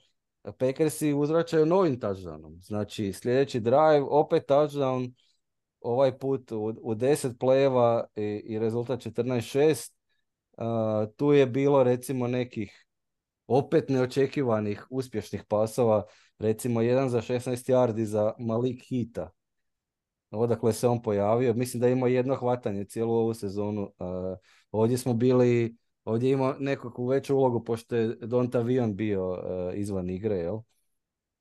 [0.58, 2.62] Packersi uzvraćaju novim touchdownom.
[2.62, 5.14] Znači, sljedeći drive, opet touchdown,
[5.82, 9.92] ovaj put u, u 10 plejeva i, i rezultat 14-6.
[10.58, 12.86] Uh, tu je bilo recimo nekih
[13.48, 16.04] opet neočekivanih uspješnih pasova,
[16.40, 19.32] recimo jedan za 16 yardi za Malik Hita.
[20.32, 23.82] Odakle se on pojavio, mislim da je imao jedno hvatanje cijelu ovu sezonu.
[23.82, 24.38] Uh,
[24.72, 29.40] ovdje smo bili, ovdje je imao nekakvu veću ulogu pošto je Donta Vion bio uh,
[29.74, 30.58] izvan igre, jel?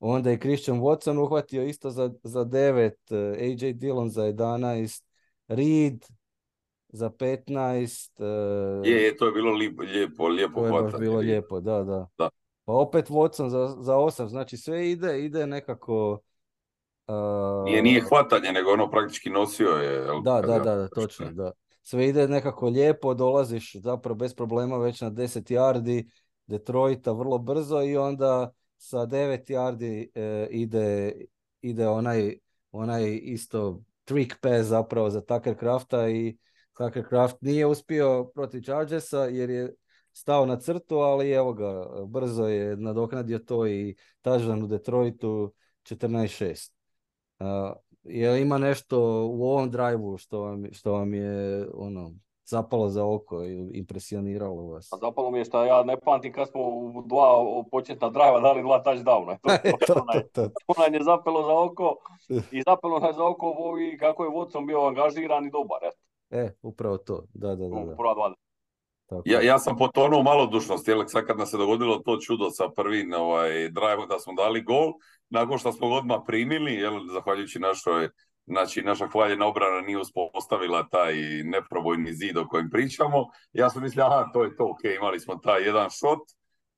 [0.00, 5.04] Onda je Christian Watson uhvatio isto za, za 9, uh, AJ Dillon za 11,
[5.48, 6.04] Reed
[6.88, 11.18] za 15, uh, Je, je, to je bilo lijepo, lijepo, lijepo to je baš bilo
[11.18, 12.08] lijepo, da, da.
[12.18, 12.30] Da.
[12.64, 16.20] Pa opet Watson za, za 8, znači sve ide, ide nekako...
[17.08, 19.94] uh, Nije, nije hvatanje, nego ono praktički nosio je.
[19.94, 21.52] jel, Da, da, da, da, točno, da.
[21.82, 26.10] Sve ide nekako lijepo, dolaziš zapravo bez problema već na 10 yardi
[26.46, 31.12] Detroita vrlo brzo i onda sa 9 yardi e, ide,
[31.60, 32.38] ide onaj,
[32.72, 36.36] onaj isto trick pass zapravo za Tucker Crafta i
[36.78, 39.74] Tucker Craft nije uspio protiv Chargersa jer je
[40.12, 46.72] stao na crtu, ali evo ga, brzo je nadoknadio to i touchdown u Detroitu 14-6.
[47.40, 52.10] Uh, jel ima nešto u ovom drive što vam, što vam je ono,
[52.44, 54.92] zapalo za oko i impresioniralo vas?
[54.92, 57.26] A zapalo mi je što ja ne pamtim kad smo u dva
[57.70, 59.36] početna drive dali dva touchdowna.
[59.86, 60.48] to, to, to.
[60.48, 61.96] To nam je zapelo za oko
[62.56, 65.78] i zapelo nam za oko i kako je Watson bio angažiran i dobar.
[65.82, 65.98] eto,
[66.30, 67.24] E, upravo to.
[67.34, 67.84] Da, da, da.
[67.84, 67.96] da.
[67.96, 68.34] prva.
[69.06, 69.22] Tako.
[69.24, 73.12] Ja, ja sam potonuo malodušnost, jel, sad kad nam se dogodilo to čudo sa prvim
[73.12, 74.92] ovaj, drive da smo dali gol,
[75.30, 78.08] nakon što smo odmah primili, jel, zahvaljujući našoj,
[78.46, 81.14] znači naša hvaljena obrana nije uspostavila taj
[81.44, 85.36] neprobojni zid o kojem pričamo, ja sam mislio, aha, to je to, ok, imali smo
[85.36, 86.20] taj jedan shot,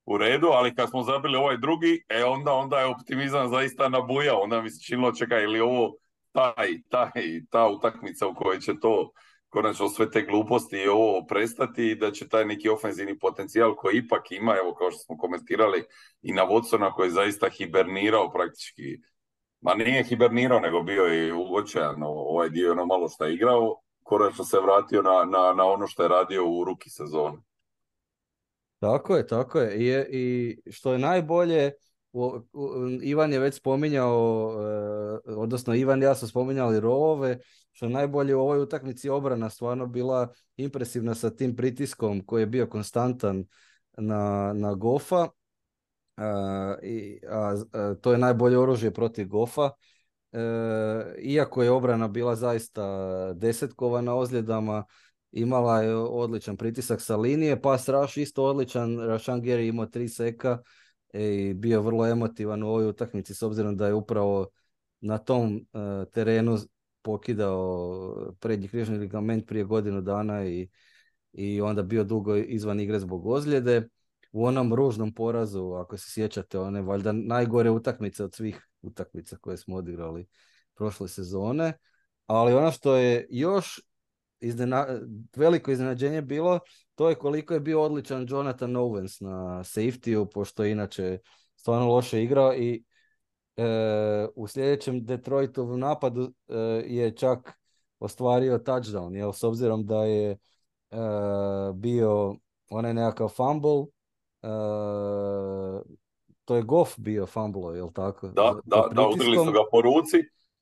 [0.05, 4.39] u redu, ali kad smo zabili ovaj drugi, e onda, onda je optimizam zaista nabujao,
[4.39, 5.93] onda mi se činilo, čekaj, ili ovo
[6.31, 7.11] taj, taj,
[7.49, 9.11] ta utakmica u kojoj će to
[9.51, 13.97] konačno sve te gluposti i ovo prestati i da će taj neki ofenzivni potencijal koji
[13.97, 15.83] ipak ima, evo kao što smo komentirali
[16.21, 18.97] i na Watsona koji je zaista hibernirao praktički,
[19.61, 24.45] ma nije hibernirao nego bio je uočajan ovaj dio ono malo što je igrao, konačno
[24.45, 27.37] se vratio na, na, na ono što je radio u ruki sezone.
[28.79, 29.75] Tako je, tako je.
[29.75, 31.71] I, i što je najbolje,
[33.01, 34.51] Ivan je već spominjao,
[35.25, 37.39] e, odnosno Ivan i ja smo spominjali rovove,
[37.81, 42.45] što je najbolje u ovoj utakmici obrana stvarno bila impresivna sa tim pritiskom koji je
[42.45, 43.45] bio konstantan
[43.97, 45.27] na, na Gofa.
[46.17, 49.69] A, i, a, to je najbolje oružje protiv Gofa.
[50.31, 50.39] E,
[51.21, 54.83] iako je obrana bila zaista desetkova ozljedama,
[55.31, 60.57] imala je odličan pritisak sa linije, pa Raš isto odličan, Rašan Geri imao tri seka
[61.13, 64.47] i bio vrlo emotivan u ovoj utakmici s obzirom da je upravo
[64.99, 66.57] na tom uh, terenu
[67.01, 70.69] pokidao prednji križni ligament prije godinu dana i,
[71.33, 73.87] i onda bio dugo izvan igre zbog ozljede.
[74.31, 79.57] U onom ružnom porazu, ako se sjećate, one valjda najgore utakmice od svih utakmica koje
[79.57, 80.27] smo odigrali
[80.75, 81.73] prošle sezone.
[82.27, 83.81] Ali ono što je još
[84.39, 84.87] iznena,
[85.35, 86.59] veliko iznenađenje bilo,
[86.95, 91.19] to je koliko je bio odličan Jonathan Owens na safety pošto je inače
[91.55, 92.83] stvarno loše igrao i
[93.57, 97.59] e, u sljedećem Detroitovom napadu e, je čak
[97.99, 100.37] ostvario touchdown, jel, s obzirom da je e,
[101.73, 102.35] bio
[102.69, 103.85] onaj nekakav fumble,
[106.45, 108.27] to je Goff bio fumble, jel tako?
[108.27, 110.17] Da, da, da, udrili su ga po ruci,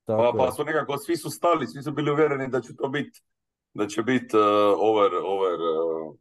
[0.06, 3.21] pa, pa su nekako, svi su stali, svi su bili uvjereni da će to biti
[3.73, 4.43] da će biti uh,
[4.78, 6.15] over, over uh,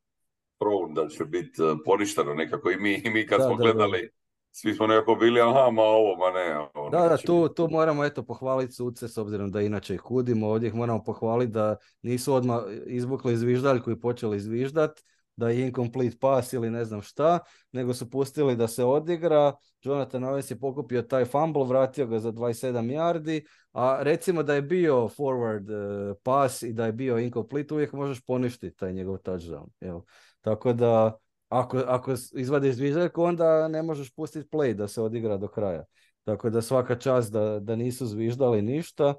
[0.59, 3.63] prone, da će biti uh, poništeno nekako i mi, i mi kad Da, smo da,
[3.63, 4.11] gledali,
[4.53, 6.59] svi smo nekako bili, aha, ma ovo, ma ne.
[6.75, 10.01] Ovo Da, da, neće tu, tu moramo eto pohvaliti suce s obzirom da inače ih
[10.01, 15.01] hudimo, ovdje ih moramo pohvaliti da nisu odmah izvukli zviždaljku i počeli zviždat,
[15.39, 17.39] da je incomplete pass ili ne znam šta,
[17.73, 22.33] nego su pustili da se odigra, Jonathan Owens je pokupio taj fumble, vratio ga za
[22.33, 27.75] 27 yardi, a recimo da je bio forward uh, pass i da je bio incomplete,
[27.75, 29.69] uvijek možeš poništiti taj njegov touchdown.
[29.81, 30.01] Jel?
[30.41, 35.49] Tako da, ako, ako izvadiš zviždaljku, onda ne možeš pustiti play da se odigra do
[35.49, 35.85] kraja.
[36.25, 39.15] Tako da svaka čast da, da nisu zviždali ništa.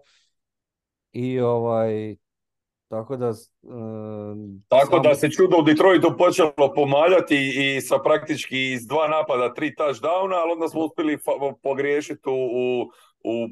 [1.12, 2.16] I ovaj,
[2.88, 3.34] tako da...
[3.62, 9.08] um, Tako sam- da se čudo u Detroitu počelo pomaljati i sa praktički iz dva
[9.08, 12.82] napada tri touchdowna, ali onda smo uspjeli fa- pogriješiti u, u,
[13.24, 13.50] u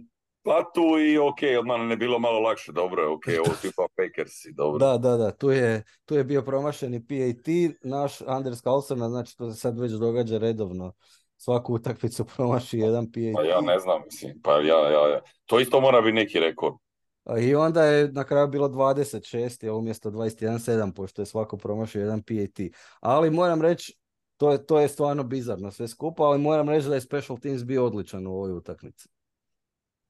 [0.48, 4.54] platu i ok, odmah je bilo malo lakše, dobro je, ok, ovo su ipak Packersi,
[4.54, 4.80] dobro.
[4.80, 7.48] Da, da, da, tu je, tu je bio promašeni PAT,
[7.84, 10.94] naš Anders Carlson, znači to se sad već događa redovno.
[11.40, 13.34] Svaku utakmicu promaši jedan PAT.
[13.36, 15.22] Pa ja ne znam, mislim, pa ja, ja, ja.
[15.46, 16.76] To isto mora biti neki rekord.
[17.24, 22.02] A I onda je na kraju bilo 26, je umjesto 21-7, pošto je svako promašio
[22.02, 22.66] jedan PAT.
[23.00, 23.98] Ali moram reći,
[24.38, 27.64] to je, to je stvarno bizarno sve skupa, ali moram reći da je Special Teams
[27.64, 29.10] bio odličan u ovoj utakmici.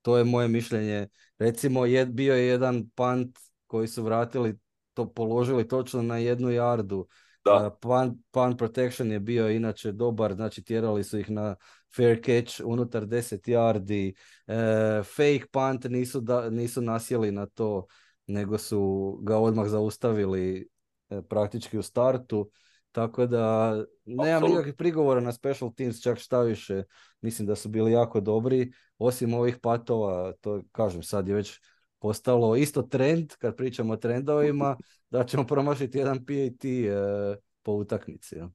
[0.07, 1.07] To je moje mišljenje.
[1.39, 4.59] Recimo, je, bio je jedan punt koji su vratili,
[4.93, 7.07] to položili točno na jednu jardu.
[7.45, 7.67] Da.
[7.67, 11.55] Uh, punt, punt protection je bio inače dobar, znači tjerali su ih na
[11.95, 14.13] fair catch unutar 10 yardi.
[14.47, 17.85] E, fake punt nisu, da, nisu nasjeli na to,
[18.27, 20.69] nego su ga odmah zaustavili
[21.09, 22.51] e, praktički u startu.
[22.97, 26.83] Tako da nemam nikakvih prigovora na special teams, čak šta više.
[27.21, 28.71] Mislim da su bili jako dobri.
[28.97, 31.59] Osim ovih patova, to kažem, sad je već
[31.99, 34.77] postalo isto trend, kad pričamo o trendovima,
[35.11, 38.35] da ćemo promašiti jedan PAT e, po utakmici.
[38.35, 38.49] ja.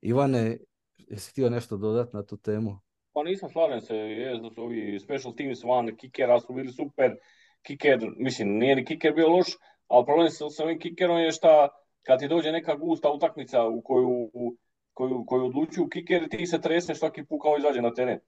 [0.00, 0.58] Ivane,
[0.96, 2.78] jesi htio nešto dodati na tu temu?
[3.12, 7.16] Pa nisam slažem se, je, da su ovi special teams van kikera su bili super.
[7.62, 9.46] Kiker, mislim, nije ni kiker bio loš,
[9.88, 11.68] ali problem sa ovim kikerom je šta
[12.06, 14.56] kad ti dođe neka gusta utakmica u koju, u
[14.92, 18.18] koju, koju odlučuju kiker, ti se tresneš svaki put kao izađe na teren.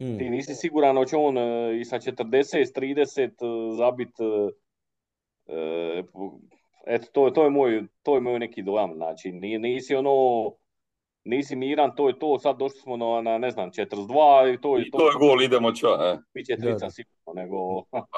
[0.00, 0.18] Mm.
[0.18, 4.20] Ti nisi siguran hoće on e, i sa 40, 30 e, zabit.
[4.20, 4.50] e,
[5.54, 6.02] e,
[6.86, 8.94] eto, to, to, je moj, to je moj neki dojam.
[8.94, 10.12] Znači, ni- nisi ono,
[11.24, 14.76] nisi miran, to je to, sad došli smo na, na ne znam, 42 i to
[14.76, 16.18] je I to je gol, idemo ča, e.
[16.34, 17.56] Biće trica sigurno, nego...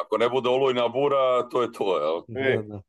[0.03, 2.19] Ako ne bude olujna bura, to je to, jel?
[2.45, 2.57] E.
[2.57, 2.83] Da, da.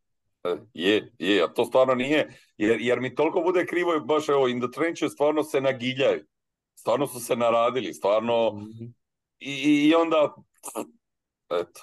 [0.44, 4.48] E, je, je, a to stvarno nije, jer, jer mi toliko bude krivo, baš evo,
[4.48, 6.26] in the trenches stvarno se nagiljaju,
[6.76, 8.86] stvarno su se naradili, stvarno, Mhm.
[9.40, 10.36] i, i onda,
[11.50, 11.82] eto,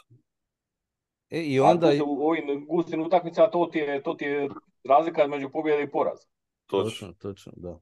[1.30, 4.48] E, I onda, u ovim gustim utakmicama to ti je, to ti je
[4.88, 6.26] razlika između pobjede i poraza.
[6.66, 7.12] točno.
[7.12, 7.78] Točno, da.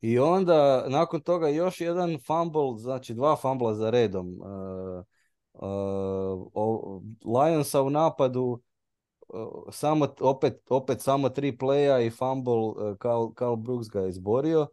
[0.00, 4.26] I onda, nakon toga, još jedan fumble, znači dva fumbla za redom.
[4.40, 5.04] Uh,
[6.52, 7.02] uh,
[7.34, 8.58] Lionsa u napadu, uh,
[9.72, 14.66] samo, opet, opet samo tri playa i fumble, Carl, Carl Brooks ga je izborio.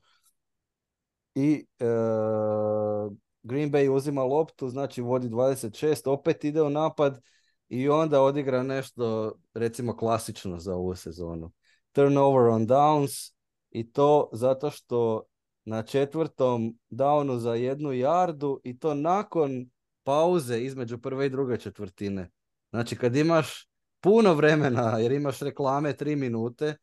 [1.35, 3.13] I uh,
[3.43, 7.21] Green Bay uzima loptu, znači vodi 26, opet ide u napad
[7.69, 11.51] i onda odigra nešto, recimo, klasično za ovu sezonu.
[11.91, 13.33] Turnover on downs,
[13.73, 15.23] i to zato što
[15.65, 19.69] na četvrtom downu za jednu jardu i to nakon
[20.03, 22.31] pauze između prve i druge četvrtine.
[22.69, 23.69] Znači kad imaš
[24.03, 26.75] puno vremena, jer imaš reklame tri minute,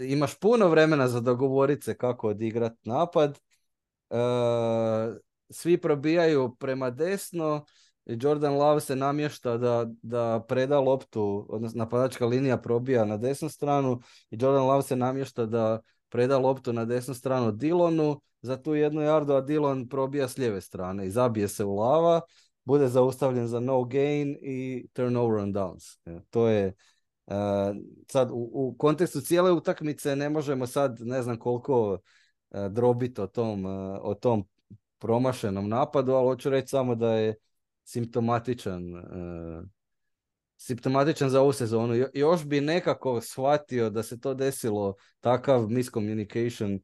[0.00, 3.38] imaš puno vremena za dogovorit se kako odigrat napad,
[4.10, 4.16] e,
[5.50, 7.64] svi probijaju prema desno
[8.06, 14.00] Jordan Love se namješta da, da preda loptu, odnosno napadačka linija probija na desnu stranu
[14.30, 19.02] i Jordan Love se namješta da preda loptu na desnu stranu Dillonu za tu jednu
[19.02, 22.20] jardu, a Dillon probija s lijeve strane i zabije se u lava,
[22.68, 25.98] bude zaustavljen za no gain i turnover on downs.
[26.06, 26.64] E, To je
[27.26, 27.34] e,
[28.10, 31.98] sad u, u kontekstu cijele utakmice ne možemo sad ne znam koliko
[32.50, 33.68] e, drobiti o tom, e,
[34.02, 34.44] o tom
[34.98, 37.34] promašenom napadu, ali hoću reći samo da je
[37.84, 38.82] simptomatičan
[40.58, 41.94] simptomatičan za ovu sezonu.
[41.94, 46.80] Jo- Još bi nekako shvatio da se to desilo takav miscommunication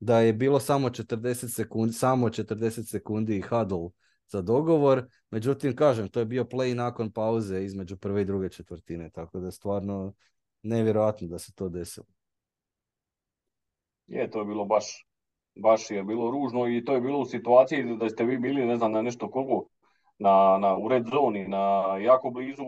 [0.00, 3.88] da je bilo samo 40 sekundi, samo 40 sekundi huddle
[4.28, 5.04] za dogovor.
[5.30, 9.46] Međutim, kažem, to je bio play nakon pauze između prve i druge četvrtine, tako da
[9.46, 10.12] je stvarno
[10.62, 12.06] nevjerojatno da se to desilo.
[14.06, 15.06] Je, to je bilo baš,
[15.54, 18.76] baš je bilo ružno i to je bilo u situaciji da ste vi bili, ne
[18.76, 19.68] znam, na nešto koliko,
[20.18, 22.64] na, na, u red zoni, na jako blizu,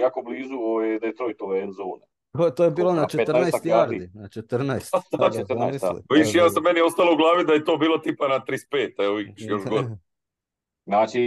[0.00, 2.06] jako blizu ove Detroitove end zone.
[2.32, 4.90] To, to je bilo na Na 14 15 yardi, na 14.
[5.12, 5.88] Na Da, 14, zamisli.
[6.08, 6.14] da.
[6.14, 8.40] Viš, Da, ja da, sam meni ostalo u glavi da je to bilo tipa na
[8.46, 9.96] 35, evo još da.
[10.88, 11.20] Znači,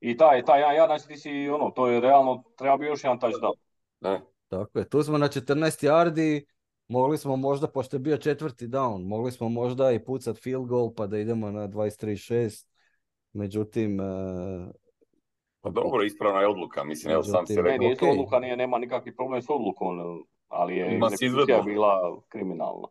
[0.00, 3.04] i, taj, taj jedan, ja, znači ti si, ono, to je realno, treba bi još
[3.04, 3.54] jedan touchdown.
[4.00, 6.44] Ne, Tako je, tu smo na 14 yardi,
[6.88, 10.94] mogli smo možda, pošto je bio četvrti down, mogli smo možda i pucat field goal
[10.94, 12.66] pa da idemo na 23-6.
[13.32, 14.04] Međutim, e,
[15.60, 17.78] pa dobro, ispravna je odluka, mislim, evo sam Ne, rekao.
[17.78, 18.12] nije to ok.
[18.12, 19.88] odluka, nije, nema nikakvih problema s odlukom,
[20.48, 21.26] ali je se
[21.64, 22.88] bila kriminalna.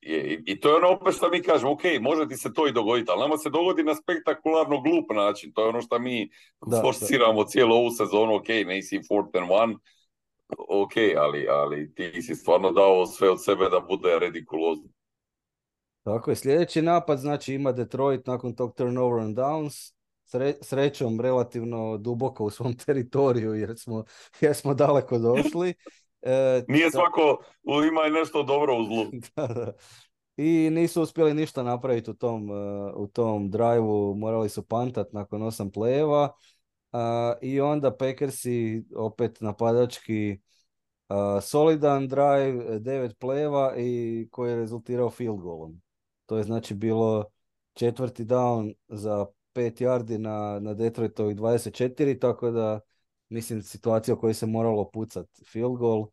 [0.00, 2.72] I, I to je ono opet što mi kažemo, ok, može ti se to i
[2.72, 5.52] dogoditi, ali nama se dogodi na spektakularno glup način.
[5.52, 6.30] To je ono što mi
[6.66, 9.74] Da, forsiramo cijelu ovu sezonu, ok, nisi fourth and one,
[10.68, 14.88] ok, ali, ali ti si stvarno dao sve od sebe da bude redikulozno.
[16.02, 19.94] tako je, sljedeći napad znači ima Detroit nakon tog turnover on downs,
[20.32, 24.04] Sre- srećom relativno duboko u svom teritoriju jer smo,
[24.40, 25.74] jer smo daleko došli.
[26.22, 27.38] E, Nije svako,
[27.88, 29.04] ima i nešto dobro u zlu.
[29.36, 29.72] Da, da.
[30.36, 32.56] I nisu uspjeli ništa napraviti u tom, uh,
[32.96, 36.32] u tom drive morali su pantat nakon osam plejeva.
[37.40, 40.38] I onda Packersi opet napadački
[41.42, 45.80] solidan drive, devet plejeva i koji je rezultirao field goalom.
[46.26, 47.24] To je znači bilo
[47.72, 52.80] četvrti down za pet yardi na, na Detroitovih 24, tako da
[53.28, 56.06] mislim situacija u kojoj se moralo pucat field goal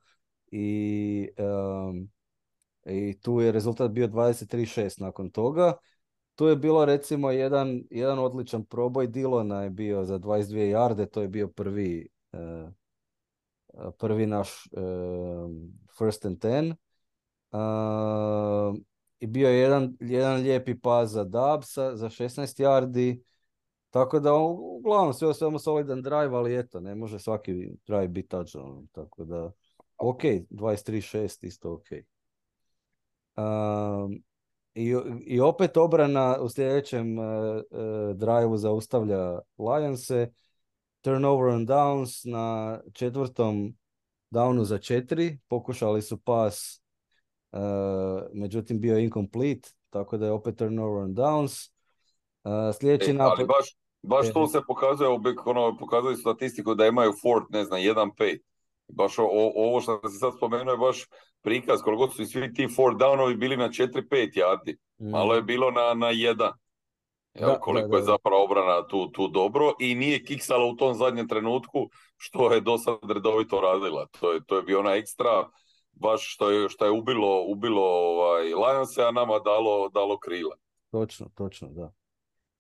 [0.52, 2.10] i um,
[2.86, 5.74] i tu je rezultat bio 23-6 nakon toga.
[6.36, 11.22] Tu je bilo recimo jedan, jedan odličan proboj Dilona je bio za 22 jarde, to
[11.22, 12.70] je bio prvi, eh,
[13.98, 14.80] prvi naš eh,
[15.98, 16.76] first and ten.
[17.52, 18.78] Uh,
[19.20, 23.22] I bio je jedan, jedan lijepi pas za Dubsa za 16 yardi.
[23.96, 28.88] Tako da uglavnom sve svemu solidan drive, ali eto, ne može svaki drive biti touchdown.
[28.92, 29.52] Tako da,
[29.98, 31.86] ok, 23-6 isto ok.
[33.38, 34.24] Um,
[34.74, 40.32] i, I opet obrana u sljedećem uh, uh, drive zaustavlja Lionse.
[41.02, 43.78] Turnover on downs na četvrtom
[44.32, 45.40] downu za četiri.
[45.48, 46.84] Pokušali su pas,
[47.52, 47.60] uh,
[48.34, 51.72] međutim bio incomplete, tako da je opet turnover on downs.
[52.44, 53.34] Uh, sljedeći E, napad...
[53.38, 54.34] ali baš, baš E.
[54.34, 55.10] to se pokazuje,
[55.46, 58.40] ono, pokazuju statistiku da imaju Ford, ne znam, 1-5.
[58.88, 61.06] Baš o- o- ovo što si sad spomenuo je baš
[61.42, 64.76] prikaz, koliko su i svi ti four downovi bili na 4-5 yardi.
[65.00, 66.52] Mm, Malo je bilo na, na jedan.
[67.34, 71.90] Jel, koliko je zapravo obrana tu, tu dobro i nije kiksala u tom zadnjem trenutku
[72.18, 74.06] što je do sad redovito radila.
[74.20, 75.50] To je, to je bio ona ekstra
[75.92, 80.56] baš što je, što je ubilo, ubilo ovaj, Lionse, a nama dalo, dalo krila.
[80.92, 81.92] Točno, točno, da.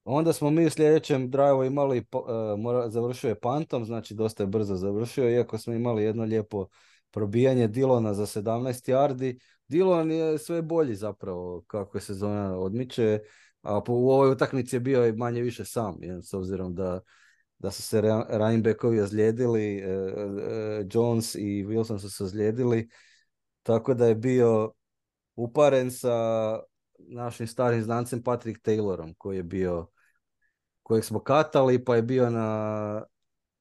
[0.07, 4.75] Onda smo mi u sljedećem drive imali, uh, završio je pantom, znači dosta je brzo
[4.75, 6.67] završio, iako smo imali jedno lijepo
[7.11, 9.39] probijanje Dilona za 17 yardi.
[9.67, 13.19] Dilon je sve bolji zapravo kako je sezona odmiče,
[13.61, 17.01] a po, u ovoj utakmici je bio i manje više sam, s obzirom da,
[17.57, 22.89] da su se running backovi ozlijedili, uh, Jones i Wilson su se ozlijedili,
[23.63, 24.73] tako da je bio
[25.35, 26.15] uparen sa
[26.97, 29.87] našim starim znancem Patrick Taylorom koji je bio
[30.85, 33.05] kojeg smo katali pa je bio na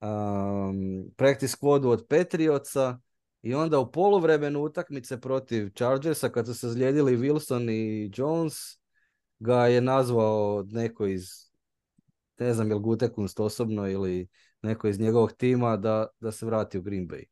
[0.01, 2.99] um, practice squadu od Patriotsa
[3.43, 8.55] i onda u poluvremenu utakmice protiv Chargersa kad su se zlijedili Wilson i Jones
[9.39, 11.23] ga je nazvao neko iz
[12.39, 14.29] ne znam je li Gutekunst osobno ili
[14.63, 17.25] neko iz njegovog tima da, da se vrati u Green Bay.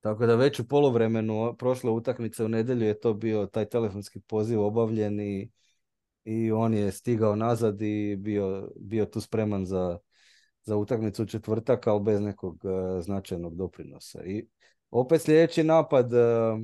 [0.00, 4.62] Tako da već u poluvremenu prošle utakmice u nedjelju je to bio taj telefonski poziv
[4.62, 5.50] obavljen i,
[6.24, 9.98] i on je stigao nazad i bio, bio tu spreman za,
[10.62, 14.24] za utakmicu četvrtak, ali bez nekog uh, značajnog doprinosa.
[14.24, 14.46] I
[14.90, 16.60] opet sljedeći napad uh,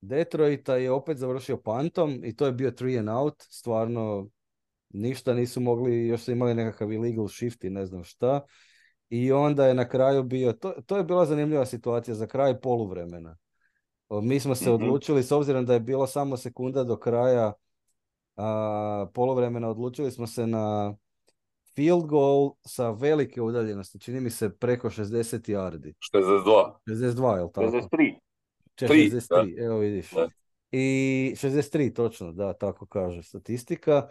[0.00, 3.34] Detroita je opet završio pantom i to je bio three and out.
[3.38, 4.28] Stvarno
[4.88, 8.40] ništa nisu mogli, još su imali nekakav illegal shift i ne znam šta.
[9.08, 13.36] I onda je na kraju bio, to, to je bila zanimljiva situacija za kraj poluvremena.
[14.10, 14.74] Mi smo se mhm.
[14.74, 17.52] odlučili, s obzirom da je bilo samo sekunda do kraja
[18.36, 20.94] a, poluvremena, odlučili smo se na
[21.74, 25.92] field goal sa velike udaljenosti, čini mi se preko 60 yardi.
[26.14, 26.72] 62.
[26.86, 27.66] 62, je li tako?
[27.66, 28.14] 63.
[28.76, 30.10] 63, evo vidiš.
[30.70, 34.08] I 63, točno, da, tako kaže statistika.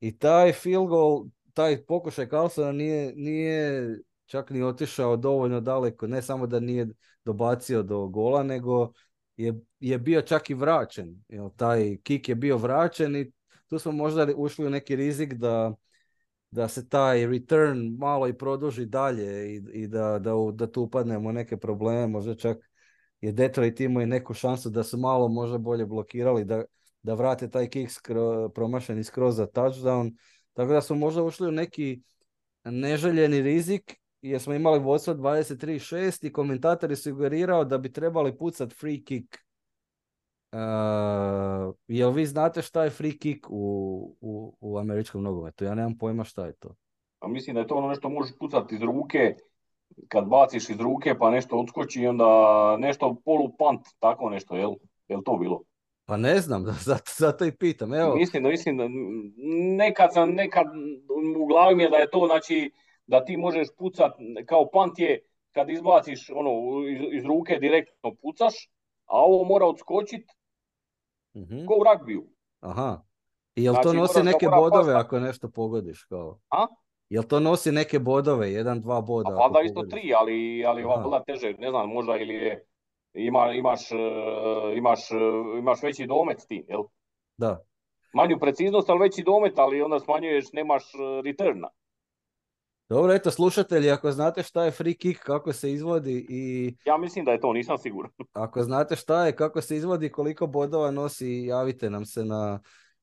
[0.00, 1.24] I taj field goal,
[1.54, 3.96] taj pokušaj Carlsona nije, nije
[4.26, 6.86] čak ni otišao dovoljno daleko, ne samo da nije
[7.24, 8.92] dobacio do gola, nego
[9.36, 11.24] je, je bio čak i vraćen.
[11.28, 13.32] Jel, taj kik je bio vraćen i
[13.68, 15.74] tu smo možda ušli u neki rizik da,
[16.50, 21.32] da se taj return malo i produži dalje i, i da, da, da tu upadnemo
[21.32, 22.70] neke probleme, možda čak
[23.20, 26.64] je Detroit imao i neku šansu da su malo možda bolje blokirali, da,
[27.02, 30.16] da vrate taj kick skro, promašeni skroz za touchdown.
[30.52, 32.02] Tako da smo možda ušli u neki
[32.64, 38.72] neželjeni rizik jer smo imali vodstvo 23-6 i komentator je sugerirao da bi trebali pucat
[38.72, 39.45] free kick.
[40.52, 45.64] Uh, jel vi znate šta je free kick u, u, u američkom nogometu?
[45.64, 46.74] Ja nemam pojma šta je to.
[47.20, 49.34] A mislim da je to ono nešto možeš pucati iz ruke,
[50.08, 52.26] kad baciš iz ruke pa nešto odskoči i onda
[52.78, 54.74] nešto polu pant, tako nešto, jel?
[55.08, 55.62] Jel to bilo?
[56.04, 57.94] Pa ne znam, zato, zato i pitam.
[57.94, 58.14] Evo.
[58.14, 58.84] Mislim da, mislim da
[59.76, 60.66] nekad sam, nekad
[61.40, 62.70] u glavi mi je da je to, znači,
[63.06, 64.12] da ti možeš pucat,
[64.46, 65.20] kao pant je
[65.52, 66.50] kad izbaciš ono,
[66.88, 68.54] iz, iz ruke direktno pucaš,
[69.06, 69.66] a ovo mora
[71.36, 71.66] mm-hmm.
[71.66, 72.26] ko u ragbiju.
[72.60, 73.02] Aha.
[73.54, 76.04] I jel to znači, nosi neke bodove ako nešto pogodiš?
[76.04, 76.38] Kao?
[76.50, 76.66] A?
[77.08, 79.30] Jel to nosi neke bodove, jedan, dva boda?
[79.30, 82.64] A valjda isto tri, ali, ali valjda teže, ne znam, možda ili je,
[83.14, 83.98] ima, imaš, uh,
[84.76, 86.82] imaš, uh, imaš veći domet ti, jel?
[87.36, 87.64] Da.
[88.14, 91.68] Manju preciznost, ali veći domet, ali onda smanjuješ, nemaš uh, returna.
[92.88, 96.74] Dobro, eto, slušatelji, ako znate šta je free kick, kako se izvodi i...
[96.84, 98.10] Ja mislim da je to, nisam siguran.
[98.32, 102.60] Ako znate šta je, kako se izvodi, koliko bodova nosi, javite nam se na,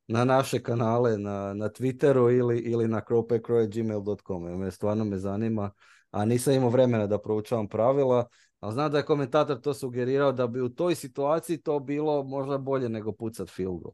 [0.08, 4.60] na naše kanale, na, na Twitteru ili, ili na crowpackroy.gmail.com.
[4.60, 5.72] Me stvarno me zanima,
[6.12, 8.26] a nisam imao vremena da proučavam pravila,
[8.60, 12.58] ali znam da je komentator to sugerirao da bi u toj situaciji to bilo možda
[12.58, 13.94] bolje nego pucat field goal.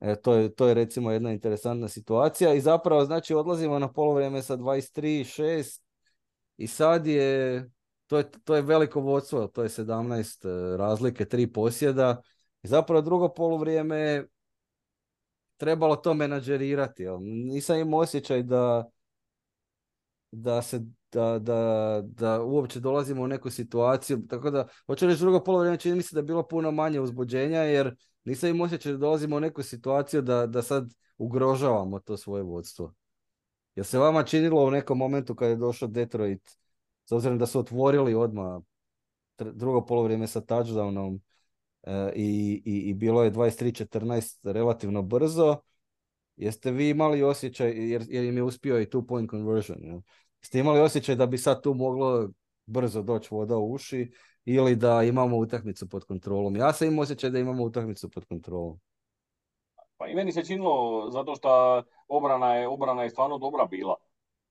[0.00, 4.42] E, to, je, to je recimo jedna interesantna situacija i zapravo znači odlazimo na polovrijeme
[4.42, 5.80] sa 23-6
[6.56, 7.64] i sad je
[8.06, 12.22] to, je, to je veliko vodstvo, to je 17 e, razlike, tri posjeda.
[12.62, 14.26] I zapravo drugo poluvrijeme
[15.56, 17.02] trebalo to menadžerirati.
[17.02, 17.18] Jel?
[17.20, 18.90] Nisam imao osjećaj da,
[20.30, 20.80] da se
[21.12, 24.26] da, da, da uopće dolazimo u neku situaciju.
[24.28, 27.60] Tako da, hoću reći drugo polovrijeme čini mi se da je bilo puno manje uzbuđenja
[27.60, 32.42] jer nisam im osjećaj da dolazimo u neku situaciju da, da sad ugrožavamo to svoje
[32.42, 32.94] vodstvo.
[33.74, 36.50] Jel se vama činilo u nekom momentu kad je došao Detroit,
[37.04, 38.62] s obzirom da su otvorili odmah
[39.38, 41.20] drugo polovrijeme sa touchdownom
[41.82, 45.56] e, i, i, i, bilo je 23-14 relativno brzo,
[46.36, 50.00] jeste vi imali osjećaj, jer, jer im je uspio i two point conversion, jel?
[50.42, 52.28] Jeste imali osjećaj da bi sad tu moglo
[52.66, 54.10] brzo doći voda u uši
[54.44, 56.56] ili da imamo utakmicu pod kontrolom.
[56.56, 58.80] Ja sam imao osjećaj da imamo utakmicu pod kontrolom.
[59.96, 63.94] Pa i meni se činilo, zato što obrana je, obrana je stvarno dobra bila.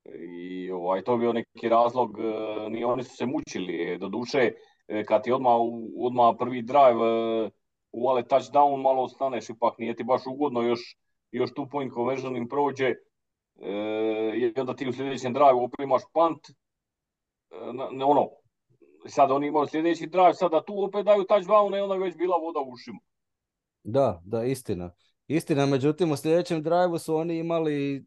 [0.04, 3.98] I ovaj, to je bio neki razlog, e, ni oni su se mučili.
[3.98, 4.52] Doduše,
[4.88, 5.52] e, kad ti odmah,
[5.98, 7.50] odmah prvi drive e,
[7.92, 10.80] u ale touchdown, malo staneš, ipak nije ti baš ugodno, još,
[11.30, 12.94] još tu point conversion im prođe,
[14.36, 16.38] i onda ti u sljedećem drive opet imaš punt,
[17.92, 18.28] ne, ono,
[19.06, 22.60] sad oni imaju sljedeći drive, sada tu opet daju touchdown i onda već bila voda
[22.60, 22.98] u ušima.
[23.84, 24.90] Da, da, istina.
[25.26, 28.06] Istina, međutim u sljedećem drive su oni imali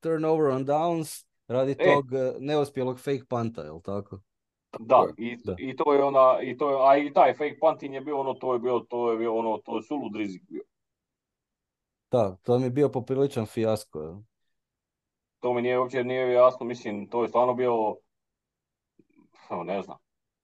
[0.00, 1.84] turnover on downs radi e.
[1.84, 4.20] tog e, neuspjelog fake panta, jel tako?
[4.78, 5.54] Da, i, da.
[5.58, 8.34] i to je ona, i to je, a i taj fake punting je bio ono,
[8.34, 10.62] to je bio, to je bio ono, to je sulud rizik bio.
[12.10, 14.22] Da, to mi je bio popriličan fijasko.
[15.40, 17.96] To mi nije uopće nije jasno, mislim, to je stvarno bio,
[19.64, 19.96] ne znam,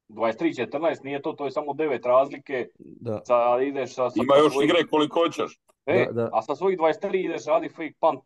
[0.09, 2.69] 23-14, nije to, to je samo 9 razlike.
[2.79, 3.21] Da.
[3.25, 4.71] Sa, ideš sa, sa Ima još svojih...
[4.71, 5.59] igre koliko hoćeš.
[5.87, 6.31] E, da, da.
[6.33, 8.21] A sa svojih 23 ideš radi fake punt.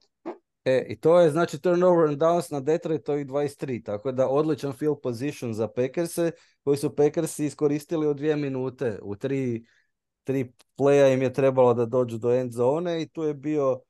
[0.64, 5.00] E, i to je znači turnover and downs na Detroitovih 23, tako da odličan field
[5.02, 6.30] position za Packerse,
[6.64, 8.98] koji su Packersi iskoristili u dvije minute.
[9.02, 9.64] U tri,
[10.24, 13.80] tri playa im je trebalo da dođu do end zone i tu je bio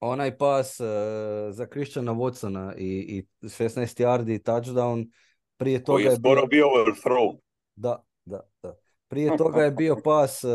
[0.00, 0.86] onaj pas uh,
[1.50, 5.10] za Christiana Watsona i, i 16 yardi touchdown.
[5.56, 6.46] Prije toga je, je bio...
[6.46, 7.38] bio overthrow.
[7.76, 8.74] Da, da, da.
[9.08, 10.50] Prije toga je bio pas uh,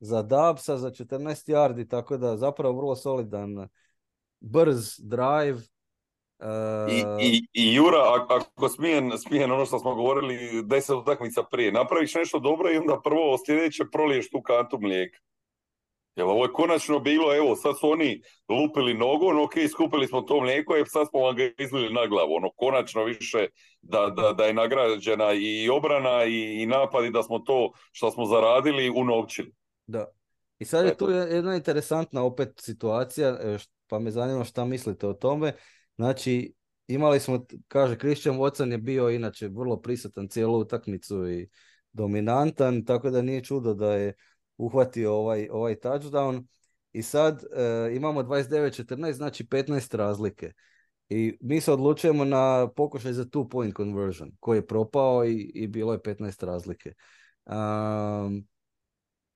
[0.00, 3.68] za Dabsa za 14 yardi, tako da zapravo vrlo solidan
[4.40, 5.58] brz drive.
[6.38, 6.92] Uh...
[6.92, 7.98] I, i, I Jura,
[8.28, 13.00] ako smijem, smijem ono što smo govorili deset utakmica prije, napraviš nešto dobro i onda
[13.04, 15.18] prvo sljedeće proliješ tu kantu mlijeka.
[16.18, 20.40] Jer ovo je konačno bilo, evo, sad su oni lupili nogu, ok, skupili smo to
[20.40, 22.34] mlijeko i sad smo vam ga izlili na glavu.
[22.34, 23.46] Ono, konačno više
[23.82, 28.10] da, da, da je nagrađena i obrana i, i napad i da smo to što
[28.10, 29.52] smo zaradili unovčili.
[29.86, 30.06] Da.
[30.58, 35.12] I sad je tu jedna interesantna opet situacija, e, pa me zanima šta mislite o
[35.12, 35.52] tome.
[35.96, 36.54] Znači,
[36.86, 41.48] imali smo, kaže, Christian Watson je bio inače vrlo prisutan cijelu utakmicu i
[41.92, 44.14] dominantan, tako da nije čudo da je
[44.58, 46.46] uhvatio ovaj, ovaj touchdown.
[46.92, 50.52] I sad e, imamo 29-14, znači 15 razlike.
[51.08, 55.66] I mi se odlučujemo na pokušaj za two point conversion, koji je propao i, i
[55.66, 56.92] bilo je 15 razlike.
[57.46, 58.46] Um,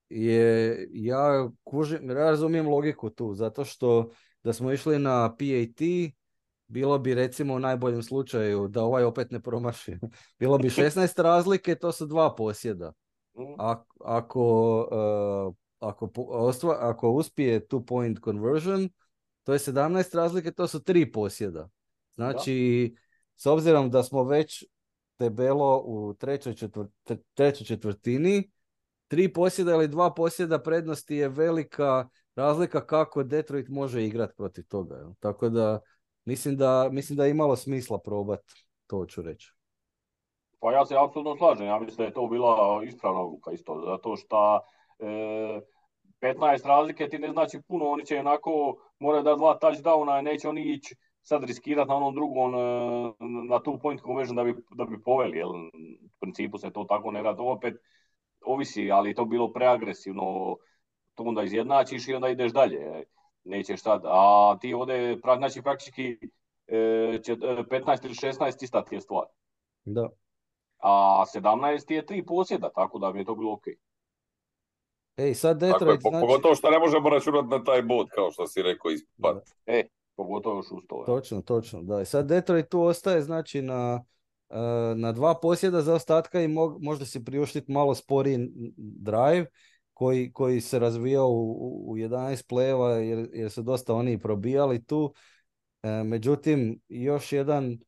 [0.08, 4.10] je, ja, kužim, ja razumijem logiku tu, zato što
[4.44, 5.86] da smo išli na PAT,
[6.66, 9.96] bilo bi recimo u najboljem slučaju da ovaj opet ne promaši.
[10.38, 12.92] Bilo bi 16 razlike, to su dva posjeda.
[13.34, 13.54] Mm.
[14.04, 14.44] ako,
[15.48, 16.08] uh, ako,
[16.80, 18.88] ako uspije two point conversion,
[19.44, 21.68] to je 17 razlike, to su tri posjeda.
[22.14, 22.94] Znači,
[23.36, 24.64] s obzirom da smo već
[25.18, 26.54] debelo u trećoj,
[27.34, 28.50] trećoj četvrtini,
[29.08, 35.12] tri posjeda ili dva posjeda prednosti je velika razlika kako Detroit može igrati protiv toga.
[35.20, 35.80] Tako da
[36.24, 39.52] mislim da mislim da je imalo smisla probati, to ću reći.
[40.62, 44.16] Pa ja se apsolutno slažem, ja mislim da je to bila ispravna odluka isto, zato
[44.16, 44.60] što
[44.98, 45.60] e,
[46.20, 50.62] 15 razlike ti ne znači puno, oni će onako moraju da dva touchdowna, neće oni
[50.62, 52.58] ići sad riskirati na onom drugom, e,
[53.48, 55.50] na tu point conversion da bi, da bi poveli, jel?
[55.50, 57.74] u principu se to tako ne radi, opet
[58.44, 60.56] ovisi, ali to bilo preagresivno,
[61.14, 63.04] to onda izjednačiš i onda ideš dalje,
[63.44, 66.18] nećeš sad, a ti ovdje, znači praktički
[66.68, 69.24] 15 e, ili 16 ista ti je stvar.
[69.84, 70.08] Da
[70.82, 73.66] a 17 je tri posjeda, tako da mi je to bilo ok.
[75.16, 76.20] Ej, sad Detroit, znači...
[76.20, 79.42] Pogotovo što ne možemo računati na taj bod, kao što si rekao, ispad.
[79.66, 79.82] E,
[80.16, 81.02] pogotovo još uz to.
[81.06, 82.00] Točno, točno, da.
[82.00, 84.04] I sad Detroit tu ostaje, znači, na,
[84.50, 84.58] e,
[84.96, 88.38] na dva posjeda za ostatka i mo, možda si priuštiti malo sporiji
[88.76, 89.46] drive,
[89.94, 95.14] koji, koji se razvijao u, u 11 pleva jer, jer su dosta oni probijali tu.
[95.82, 97.78] E, međutim, još jedan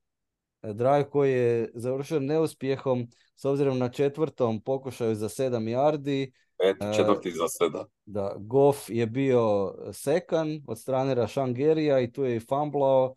[0.72, 6.32] drive koji je završio neuspjehom s obzirom na četvrtom pokušaju za sedam yardi.
[6.58, 7.84] Peti, četvrti za sedam.
[8.06, 13.14] Da, Goff je bio sekan od strane Rashangerija i tu je i fumblao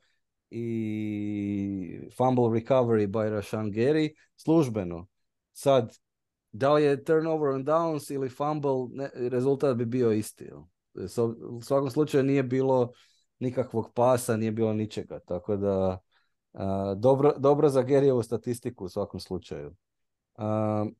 [0.50, 5.08] i fumble recovery by Rashangeri službeno.
[5.54, 5.98] Sad,
[6.52, 10.50] da li je turnover on downs ili fumble, ne, rezultat bi bio isti.
[11.50, 12.92] U svakom slučaju nije bilo
[13.40, 16.00] nikakvog pasa, nije bilo ničega, tako da
[16.96, 19.76] dobro, dobro za Gerijevu statistiku u svakom slučaju.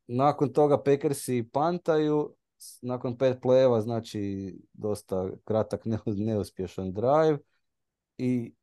[0.08, 2.36] Nakon toga Packersi pantaju,
[2.82, 7.38] nakon pet plejeva znači dosta kratak neuspješan drive
[8.18, 8.54] i,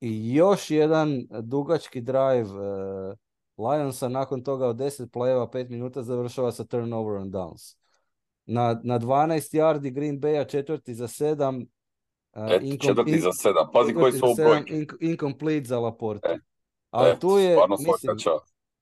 [0.00, 3.16] i još jedan dugački drive e,
[3.56, 7.76] Lionsa nakon toga od 10 plejeva 5 minuta završava sa turnover on downs.
[8.46, 11.66] Na, na 12 yardi Green Baya četvrti za sedam.
[12.34, 14.86] E, incom- četvrti za sedam, pazi koji su ovo brojke.
[15.00, 16.28] incomplete za Laporte.
[16.28, 16.38] E,
[16.90, 18.16] Ali tu je, mislim,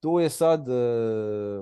[0.00, 0.72] tu je sad e,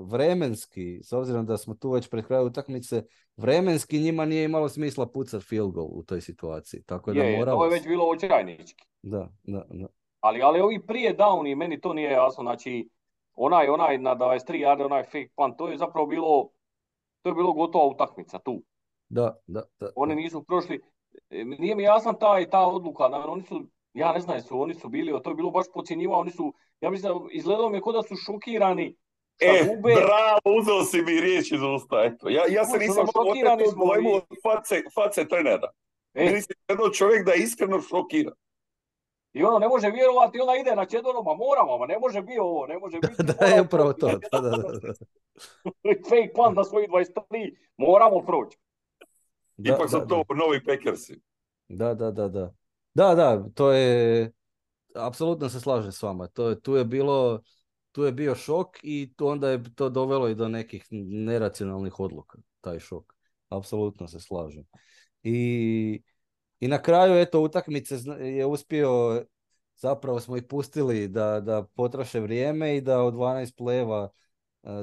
[0.03, 3.03] vremenski, s obzirom da smo tu već pred krajem utakmice,
[3.37, 6.83] vremenski njima nije imalo smisla pucat field goal u toj situaciji.
[6.83, 8.85] Tako da je, To je već bilo očajnički.
[9.01, 9.87] Da, da, da.
[10.19, 12.89] Ali, ali ovi prije downi, meni to nije jasno, znači
[13.35, 16.49] onaj, onaj na 23 yarde, onaj fake punt, to je zapravo bilo,
[17.21, 18.63] to je bilo gotova utakmica tu.
[19.09, 19.89] Da, da, da.
[19.95, 20.81] Oni nisu prošli,
[21.29, 23.61] nije mi jasna ta, ta odluka, na- oni su,
[23.93, 26.89] ja ne znam jesu, oni su bili, to je bilo baš podcjenjivo, oni su, ja
[26.89, 28.95] mislim, da izgledalo mi je kao da su šokirani
[29.39, 29.93] E, gube.
[29.95, 32.29] bravo, uzeo si mi riječ iz usta, eto.
[32.29, 35.69] Ja, ja se nisam ono, šokirani oteo smo dojmu od face, face trenera.
[36.13, 38.31] E, Meni se jedno čovjek da je iskreno šokira.
[39.33, 42.39] I ono ne može vjerovati, ona ide na čedorom, ma moramo, ma ne može biti
[42.39, 43.13] ovo, ne može biti.
[43.39, 44.07] Da je upravo to.
[44.07, 44.57] Da, da, da.
[46.09, 47.13] Fake punt na svoji 23,
[47.77, 48.57] moramo proći.
[49.63, 51.21] Da, Ipak su da, to novi Packersi.
[51.67, 52.53] Da, da, da, da.
[52.93, 54.31] Da, da, to je,
[54.95, 56.27] apsolutno se slažem s vama.
[56.27, 57.41] To je, tu je bilo,
[57.91, 62.37] tu je bio šok i tu onda je to dovelo i do nekih neracionalnih odluka,
[62.61, 63.13] taj šok.
[63.49, 64.63] Apsolutno se slažem.
[65.23, 66.01] I,
[66.59, 69.23] i na kraju, eto, utakmice je uspio,
[69.75, 74.09] zapravo smo ih pustili da, da potroše vrijeme i da od 12 pleva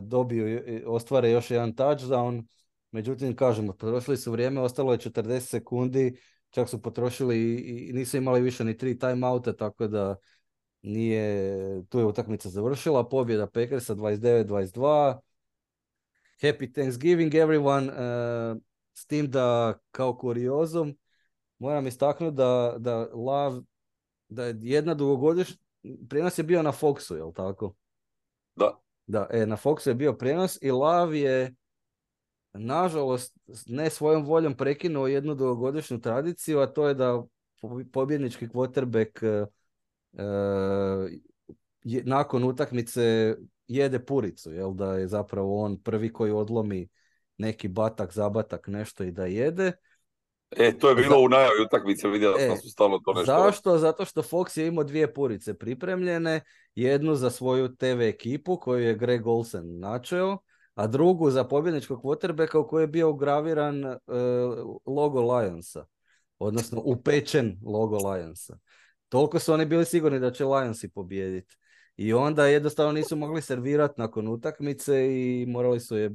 [0.00, 2.44] dobiju, i- ostvare još jedan touchdown.
[2.90, 6.18] Međutim, kažemo, potrošili su vrijeme, ostalo je 40 sekundi,
[6.50, 10.16] čak su potrošili i, i nisu imali više ni tri timeouta, tako da
[10.82, 15.18] nije, tu je utakmica završila, pobjeda Packersa 29-22.
[16.42, 18.62] Happy Thanksgiving everyone, uh,
[18.94, 20.96] s tim da kao kuriozum
[21.58, 23.62] moram istaknuti da, da Lav,
[24.28, 25.56] da je jedna dugogodišnja,
[26.08, 27.74] prijenos je bio na Foxu, jel tako?
[28.56, 28.80] Da.
[29.06, 31.54] Da, e, na Foxu je bio prijenos i Lav je
[32.52, 33.34] nažalost
[33.66, 37.22] ne svojom voljom prekinuo jednu dugogodišnju tradiciju, a to je da
[37.60, 39.46] po- pobjednički quarterback e,
[40.18, 40.24] e,
[41.84, 43.36] je- nakon utakmice
[43.68, 46.88] jede puricu, jel da je zapravo on prvi koji odlomi
[47.38, 49.72] neki batak, zabatak, nešto i da jede.
[50.50, 53.32] E, to je bilo u najavi utakmice, vidio E, sam su stalno to nešto.
[53.32, 53.78] Zašto?
[53.78, 56.40] Zato što Fox je imao dvije purice pripremljene,
[56.74, 60.38] jednu za svoju TV ekipu koju je Greg Olsen načeo,
[60.78, 63.98] a drugu za pobjedničkog quarterbacka u kojoj je bio ugraviran e,
[64.86, 65.86] logo Lionsa,
[66.38, 68.58] odnosno upečen logo Lionsa.
[69.08, 71.56] Toliko su oni bili sigurni da će Lionsi pobijediti.
[71.96, 76.10] I onda jednostavno nisu mogli servirati nakon utakmice i morali su je,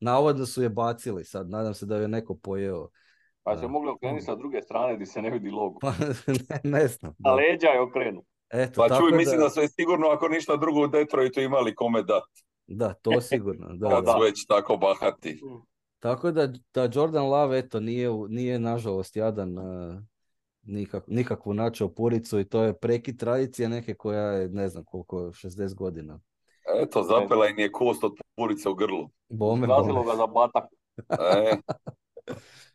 [0.00, 2.88] navodno su je bacili sad, nadam se da je neko pojeo.
[3.42, 5.78] Pa se mogli okrenuti sa druge strane gdje se ne vidi logo.
[5.78, 5.92] Pa
[6.48, 7.14] ne, ne znam.
[7.18, 7.34] Na da.
[7.34, 8.24] leđa je okrenu.
[8.50, 11.40] Eto, Pa tako čuj, da, mislim da su je sigurno, ako ništa drugo u Detroitu
[11.40, 12.24] imali kome dat,
[12.70, 13.68] da, to sigurno.
[13.76, 14.12] Da, kad da.
[14.12, 15.40] su već tako bahati.
[15.98, 20.02] Tako da, da Jordan Love, eto, nije, nije nažalost jadan uh,
[20.62, 25.16] nikak, nikakvu načeo puricu i to je prekid tradicije neke koja je, ne znam koliko,
[25.16, 26.20] 60 godina.
[26.82, 29.08] Eto, zapela im je kost od purice u grlu.
[29.28, 30.04] Bome, bome.
[30.04, 30.64] ga za batak.
[31.08, 31.56] E.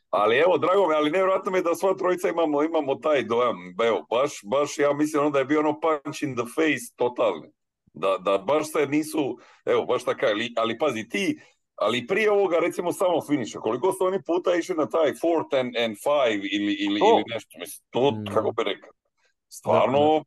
[0.10, 3.58] Ali evo, drago mi, ali nevjerojatno mi je da sva trojica imamo, imamo taj dojam.
[3.88, 7.48] Evo, baš, baš ja mislim onda je bio ono punch in the face totalni.
[7.96, 11.40] Da, da baš se nisu, evo, baš tako, ali, ali pazi ti,
[11.76, 15.78] ali prije ovoga recimo samo finiša, koliko su oni puta išli na taj fourth and,
[15.78, 17.06] and five ili, ili, To.
[17.06, 18.34] ili nešto, mislim, to, Mm.
[18.34, 18.90] kako bi rekao,
[19.48, 20.24] stvarno,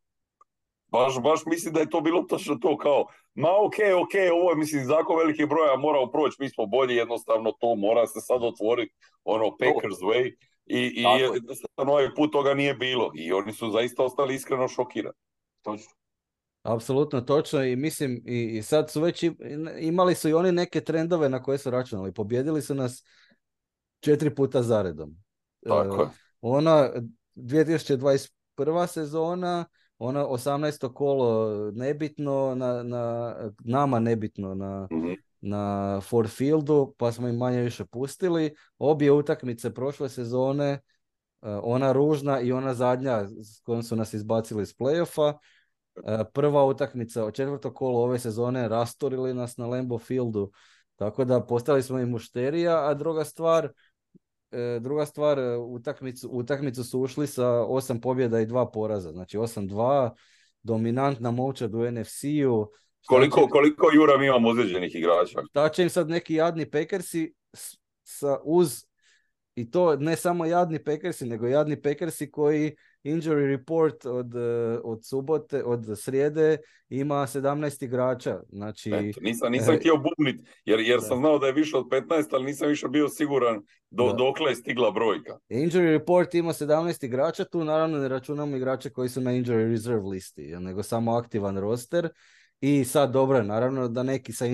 [0.87, 4.57] baš, baš mislim da je to bilo točno to kao, ma ok, ok, ovo je
[4.57, 8.95] mislim zakon velikih broja morao proći, mi smo bolji, jednostavno to mora se sad otvoriti,
[9.25, 10.35] ono Packers way,
[10.67, 11.03] i, i
[11.35, 15.17] jednostavno ovaj put toga nije bilo i oni su zaista ostali iskreno šokirani.
[15.63, 15.98] Točno.
[16.69, 19.33] Apsolutno točno i mislim i, i sad su već i-
[19.81, 22.13] imali su i oni neke trendove na koje su računali.
[22.13, 23.05] Pobjedili su nas
[24.01, 25.17] četiri puta zaredom.
[25.67, 26.07] Tako E.
[26.41, 26.91] Ona
[27.35, 28.29] 2021.
[28.87, 29.65] sezona,
[29.99, 30.89] ona 18.
[30.89, 35.13] kolo nebitno, na, na, nama nebitno na, Mhm.
[35.41, 38.55] na Ford Fieldu, pa smo im manje više pustili.
[38.79, 40.81] Obje utakmice prošle sezone, e,
[41.63, 45.39] ona ružna i ona zadnja s kojom su nas izbacili iz playoffa.
[46.07, 50.51] E, Prva utakmica od četvrtog kolo ove sezone rastorili nas na Lambeau Fieldu,
[50.97, 53.69] tako da postali smo i mušterija, a druga stvar,
[54.51, 60.11] e, druga stvar, utakmicu, utakmicu su ušli sa osam pobjeda i dva poraza, znači 8-2,
[60.63, 62.71] dominantna momčad u NFC-u.
[63.07, 65.41] Koliko, će- koliko Jura mi imamo ozlijeđenih igrača?
[65.51, 68.85] šta će im sad neki jadni Packersi s- sa, uz,
[69.55, 75.07] i to ne samo jadni Packersi, nego jadni Packersi koji injury report od, e, od
[75.07, 78.41] subote, od srijede ima 17 igrača.
[78.49, 82.29] Znači, Eto, nisam, nisam htio bubnit, jer, jer sam znao da je više od 15,
[82.33, 85.39] ali nisam više bio siguran do, dokle je stigla brojka.
[85.49, 90.03] Injury report ima 17 igrača, tu naravno ne računamo igrače koji su na injury reserve
[90.03, 92.09] listi, nego samo aktivan roster.
[92.61, 94.45] I sad dobro, naravno da neki sa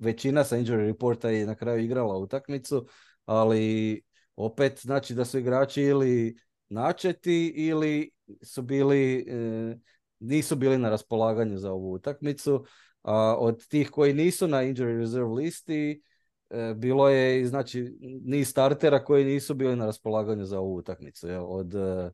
[0.00, 2.86] većina sa injury reporta je na kraju igrala utakmicu,
[3.24, 4.02] ali
[4.36, 6.36] opet znači da su igrači ili
[6.68, 8.10] načeti ili
[8.42, 9.76] su bili, e,
[10.18, 12.64] nisu bili na raspolaganju za ovu utakmicu.
[13.02, 16.02] A od tih koji nisu na injury reserve listi,
[16.50, 21.28] e, bilo je znači niz startera koji nisu bili na raspolaganju za ovu utakmicu.
[21.48, 22.10] Od uh,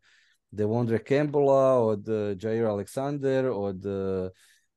[0.50, 2.08] Devondre Campbella, od
[2.42, 3.84] Jair Alexander, od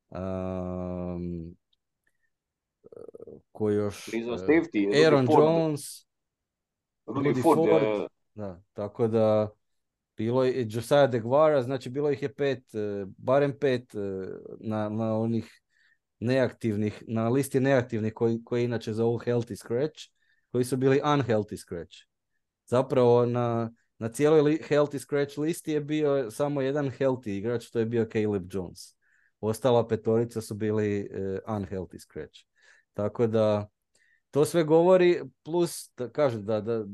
[0.09, 1.55] um,
[3.51, 4.09] koji još...
[5.05, 5.81] Aaron Jones,
[7.05, 9.49] Rudy Ford, Ford da, tako da
[10.17, 13.99] bilo je Josiah DeGuara, znači bilo ih je pet, e, barem pet e,
[14.59, 15.61] na, na onih
[16.19, 19.99] neaktivnih, na listi neaktivnih koji, koji inače zovu healthy scratch,
[20.51, 21.95] koji su bili unhealthy scratch.
[22.65, 27.79] Zapravo na, na cijeloj li, healthy scratch listi je bio samo jedan healthy igrač, to
[27.79, 28.95] je bio Caleb Jones.
[29.39, 32.39] Ostala petorica su bili uh, unhealthy scratch.
[32.93, 33.67] Tako da
[34.31, 36.85] to sve govori, plus kažem da, da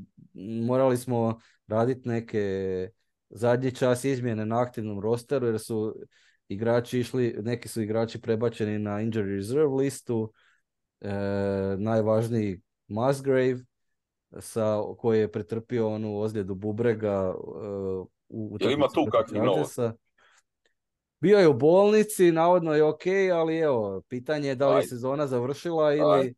[0.67, 2.89] morali smo raditi neke
[3.31, 5.95] zadnji čas izmjene na aktivnom rosteru jer su
[6.47, 10.33] igrači išli, neki su igrači prebačeni na injury reserve listu,
[11.01, 11.11] e,
[11.77, 13.59] najvažniji Musgrave
[14.39, 17.37] sa, koji je pretrpio onu ozljedu bubrega e,
[18.29, 19.39] u ima tu kakvi
[21.21, 23.01] bio je u bolnici, navodno je ok,
[23.33, 26.35] ali evo, pitanje je da li je sezona završila ili,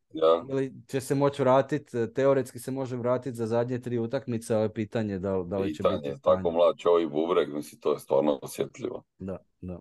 [0.50, 5.20] ili će se moći vratiti, teoretski se može vratiti za zadnje tri utakmice, ali pitanje
[5.20, 9.04] da, da li će pitanje, biti Tako mlad čovjek bubreg, mislim, to je stvarno osjetljivo.
[9.20, 9.80] Da, da.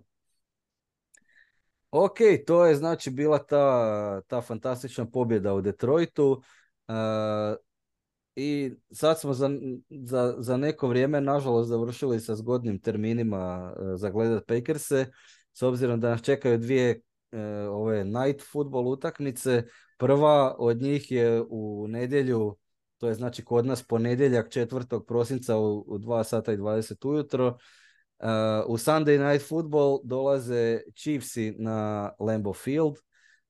[1.90, 6.42] Ok, to je znači bila ta, ta fantastična pobjeda u Detroitu.
[6.88, 6.94] Uh,
[8.36, 9.50] i sad smo za,
[9.90, 15.06] za, za neko vrijeme, nažalost, završili sa zgodnim terminima e, za gledat Pakerse,
[15.52, 17.00] s obzirom da nas čekaju dvije
[17.32, 19.64] e, ove night football utakmice.
[19.98, 22.56] Prva od njih je u nedjelju,
[22.98, 25.06] to je znači kod nas ponedjeljak 4.
[25.06, 27.46] prosinca u, u 2 sata i 20 ujutro.
[27.48, 28.28] Uh,
[28.66, 32.96] u Sunday Night Football dolaze Chiefsi na Lambeau Field,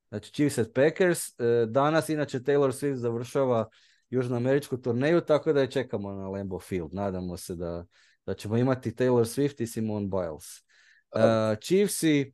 [0.08, 1.20] znači Chiefs at Packers.
[1.68, 3.68] danas inače Taylor Swift završava
[4.12, 6.94] južnoameričku turneju, tako da je čekamo na Lambeau Field.
[6.94, 7.84] Nadamo se da,
[8.26, 10.62] da ćemo imati Taylor Swift i Simone Biles.
[11.14, 12.32] Uh, Chiefsi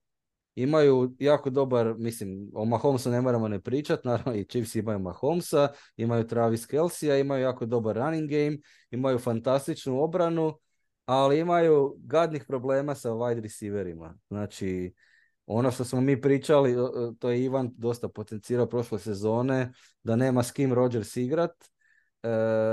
[0.55, 5.68] imaju jako dobar, mislim, o Mahomesu ne moramo ne pričati, naravno i Chiefs imaju Mahomesa,
[5.97, 8.59] imaju Travis Kelsey, imaju jako dobar running game,
[8.91, 10.59] imaju fantastičnu obranu,
[11.05, 14.18] ali imaju gadnih problema sa wide receiverima.
[14.29, 14.95] Znači,
[15.51, 16.76] ono što smo mi pričali,
[17.18, 19.72] to je Ivan dosta potencirao prošle sezone,
[20.03, 21.53] da nema s kim Rodgers igrat,
[22.22, 22.28] e,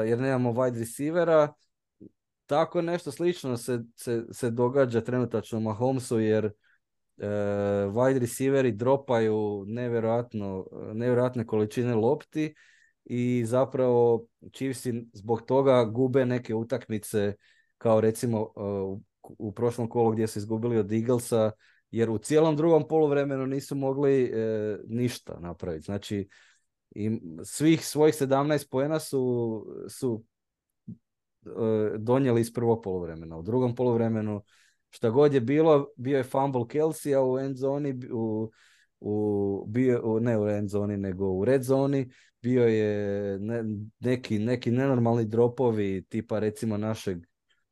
[0.07, 1.53] jer nemamo wide receivera.
[2.45, 7.23] Tako nešto slično se, se, se događa trenutačno Mahomesu, jer uh,
[7.93, 12.55] wide receiveri dropaju nevjerojatno, nevjerojatne količine lopti
[13.05, 17.33] i zapravo Chiefsi zbog toga gube neke utakmice
[17.77, 21.51] kao recimo uh, u prošlom kolu gdje su izgubili od Eaglesa
[21.95, 25.85] jer u cijelom drugom poluvremenu nisu mogli e, ništa napraviti.
[25.85, 26.27] Znači,
[26.95, 30.23] i svih svojih 17 pojena su, su
[31.45, 31.49] e,
[31.97, 33.37] donijeli iz prvog poluvremena.
[33.37, 34.41] U drugom poluvremenu
[34.89, 38.51] šta god je bilo, bio je fumble Kelsey, a u end zoni, u,
[38.99, 42.09] u, bio, u, ne u end zoni, nego u red zoni,
[42.41, 43.39] bio je
[43.99, 47.17] neki, neki nenormalni dropovi tipa recimo našeg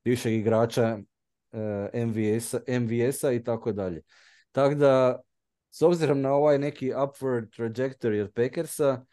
[0.04, 1.00] bivšeg igrača
[1.94, 4.02] MVS-a MVS i tako dalje.
[4.52, 5.22] Tako da,
[5.72, 9.06] s obzirom na ovaj neki upward trajectory od Packersa,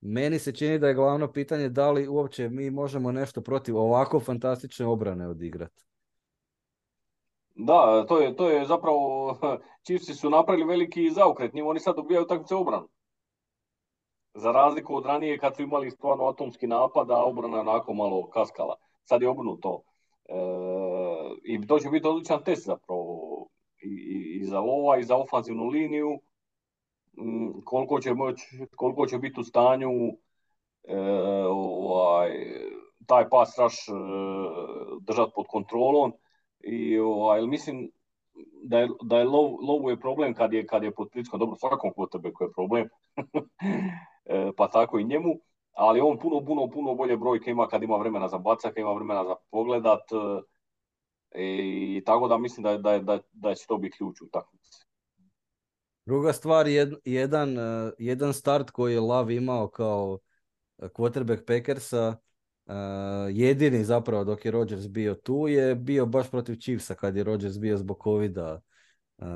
[0.00, 4.20] meni se čini da je glavno pitanje da li uopće mi možemo nešto protiv ovako
[4.20, 5.84] fantastične obrane odigrati.
[7.54, 9.36] Da, to je, to je zapravo,
[9.84, 12.88] Chiefs su napravili veliki zaokret, njim oni sad dobijaju takvice obranu.
[14.34, 18.76] Za razliku od ranije kad su imali stvarno atomski napad, a obrana onako malo kaskala.
[19.04, 19.82] Sad je obrnuto.
[21.44, 23.46] I to će biti odličan test zapravo
[23.82, 26.20] i, i za lova i za ofanzivnu liniju.
[27.18, 28.40] Mm, koliko će, moć,
[28.76, 29.90] koliko će biti u stanju
[30.88, 30.96] e,
[31.48, 32.30] ovaj,
[33.06, 33.92] taj pas raš e,
[35.00, 36.12] držati pod kontrolom.
[36.60, 37.90] I ovaj, mislim
[38.62, 41.56] da je, da je lov, lovu je problem kad je, kad je pod pritiskom, dobro
[41.56, 42.88] svakom tebe koji je problem,
[44.24, 45.34] e, pa tako i njemu
[45.72, 49.24] ali on puno, puno, puno bolje brojke ima kad ima vremena za bacak, ima vremena
[49.24, 50.02] za pogledat.
[51.34, 54.86] I tako da mislim da, da, da, da će to biti ključ u utakmici.
[56.06, 60.18] Druga stvar, jed, jedan, uh, jedan start koji je Lav imao kao
[60.78, 62.16] quarterback Packersa,
[63.30, 67.58] jedini zapravo dok je Rodgers bio tu, je bio baš protiv Chiefsa kad je Rodgers
[67.58, 68.60] bio zbog covida
[69.18, 69.26] uh,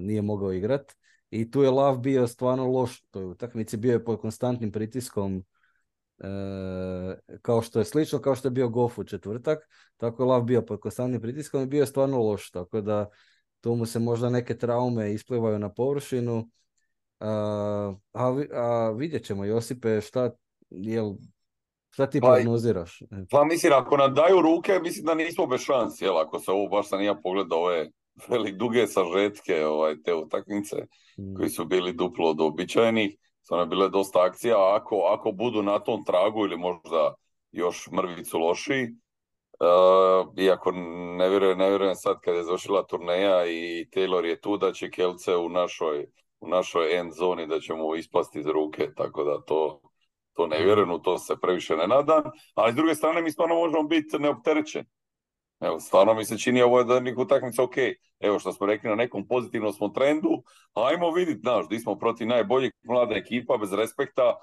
[0.00, 0.92] nije mogao igrat.
[1.30, 5.44] I tu je Lav bio stvarno loš u toj utakmici, bio je pod konstantnim pritiskom
[7.42, 9.58] kao što je slično kao što je bio Goff u četvrtak,
[9.96, 13.10] tako je Lav bio pod konstantnim pritiskom i bio je stvarno loš, tako da
[13.60, 16.48] tu mu se možda neke traume isplivaju na površinu.
[17.20, 17.94] A,
[18.52, 20.30] a, vidjet ćemo, Josipe, šta,
[20.70, 21.14] jel,
[21.90, 23.02] šta ti pa, prognoziraš?
[23.30, 26.68] Pa mislim, ako nam daju ruke, mislim da nismo bez šansi, jel, ako se ovo
[26.68, 27.90] baš sam ja pogledao ove
[28.28, 30.76] velik duge sažetke, ovaj, te utakmice,
[31.18, 31.34] mm.
[31.36, 33.16] koji su bili duplo od običajnih,
[33.50, 37.14] one bile dosta akcija, a ako, ako budu na tom tragu ili možda
[37.52, 38.88] još mrvicu lošiji,
[39.60, 40.72] Uh, iako
[41.16, 44.90] ne vjerujem, ne vjerujem sad kad je završila turneja i Taylor je tu da će
[44.90, 46.06] Kelce u našoj,
[46.40, 49.80] u našoj end zoni da će mu ispasti iz ruke, tako da to,
[50.32, 52.22] to ne vjerujem, u to se previše ne nadam,
[52.54, 54.86] ali s druge strane mi stvarno možemo biti neopterećeni.
[55.60, 57.76] Evo, stvarno mi se čini ovo je da utakmica ok.
[58.20, 60.42] Evo što smo rekli na nekom pozitivnom smo trendu,
[60.74, 64.34] ajmo vidjeti, znaš, di smo protiv najboljih mlada ekipa, bez respekta,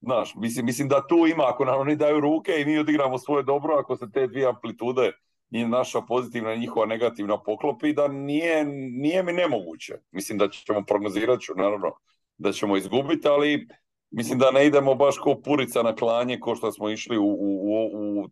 [0.00, 3.42] Znaš, mislim, mislim da tu ima, ako nam oni daju ruke i mi odigramo svoje
[3.42, 5.12] dobro, ako se te dvije amplitude
[5.50, 9.94] i naša pozitivna i njihova negativna poklopi, da nije, nije mi nemoguće.
[10.10, 11.92] Mislim da ćemo prognozirati ću, naravno,
[12.38, 13.68] da ćemo izgubiti, ali
[14.10, 17.50] mislim da ne idemo baš ko purica na klanje, ko što smo išli u, u,
[17.62, 18.28] u, u,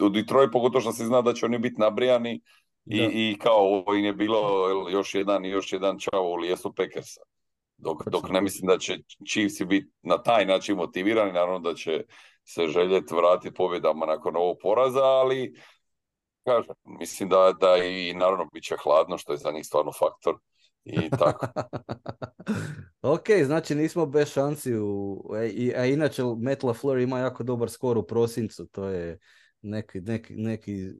[0.00, 2.40] u Detroit, pogotovo što se zna da će oni biti nabrijani
[2.84, 4.40] i, i kao ovo im je bilo
[4.90, 7.20] još jedan još jedan čavo u lijesu Packersa.
[7.76, 8.98] Dok, dok ne mislim da će
[9.28, 12.04] Chiefs biti na taj način motivirani, naravno da će
[12.44, 15.54] se željeti vratiti pobjedama nakon ovog poraza, ali
[16.44, 20.38] kažem, mislim da, da i naravno bit će hladno, što je za njih stvarno faktor.
[20.86, 21.46] I tako.
[23.02, 24.74] ok, znači nismo bez šansi.
[24.74, 28.66] U, a, a inače Matt LaFleur ima jako dobar skor u prosincu.
[28.66, 29.18] To je
[29.62, 30.90] neki, neki, neki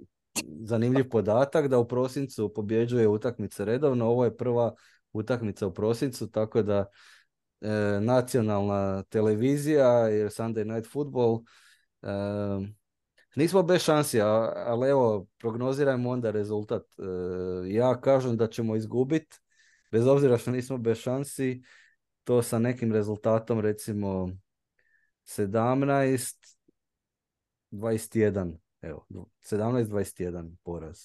[0.61, 4.07] zanimljiv podatak da u prosincu pobjeđuje utakmice redovno.
[4.07, 4.75] Ovo je prva
[5.13, 6.87] utakmica u prosincu, tako da
[7.61, 7.71] e,
[8.01, 11.43] nacionalna televizija jer Sunday Night Football
[12.03, 12.09] e,
[13.37, 16.83] nismo bez šansi, ali evo prognozirajmo onda rezultat.
[16.83, 17.03] E,
[17.75, 19.37] ja kažem da ćemo izgubiti,
[19.91, 21.63] bez obzira što nismo bez šansi,
[22.25, 24.29] to sa nekim rezultatom recimo
[25.25, 26.57] 17
[27.71, 29.07] 21 evo
[29.51, 30.99] 17 21 poraz.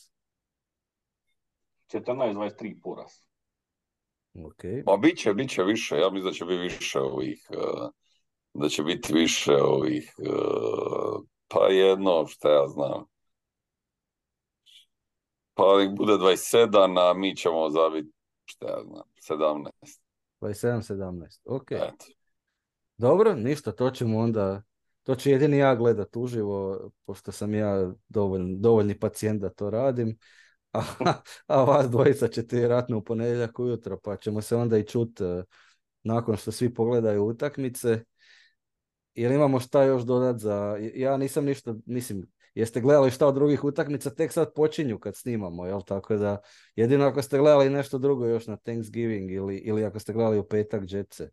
[1.94, 3.12] 14 23 poraz.
[4.34, 4.84] Okay.
[4.86, 7.90] Ma bit će, bit će više, ja mislim da će biti više ovih, uh,
[8.54, 13.06] da će biti više ovih, uh, pa jedno, šta ja znam,
[15.54, 18.12] pa nek bude 27, a mi ćemo zabiti,
[18.52, 20.00] šta ja znam, 17.
[20.42, 21.72] 27, 17, ok.
[21.72, 22.06] Eto.
[22.98, 24.64] Dobro, ništa, to ćemo onda,
[25.04, 30.18] to će jedini ja gledat uživo, pošto sam ja dovoljni, dovoljni pacijent da to radim
[30.74, 30.82] a,
[31.48, 35.44] a vas dvojica ćete vjerojatno u ponedjeljak ujutro, pa ćemo se onda i čut e,
[36.04, 38.04] nakon što svi pogledaju utakmice.
[39.16, 40.78] Jel imamo šta još dodat za...
[40.96, 45.66] Ja nisam ništa, mislim, jeste gledali šta od drugih utakmica, tek sad počinju kad snimamo,
[45.66, 45.82] jel?
[45.82, 46.38] Tako da,
[46.76, 50.44] jedino ako ste gledali nešto drugo još na Thanksgiving ili, ili ako ste gledali u
[50.44, 51.30] petak Jetce.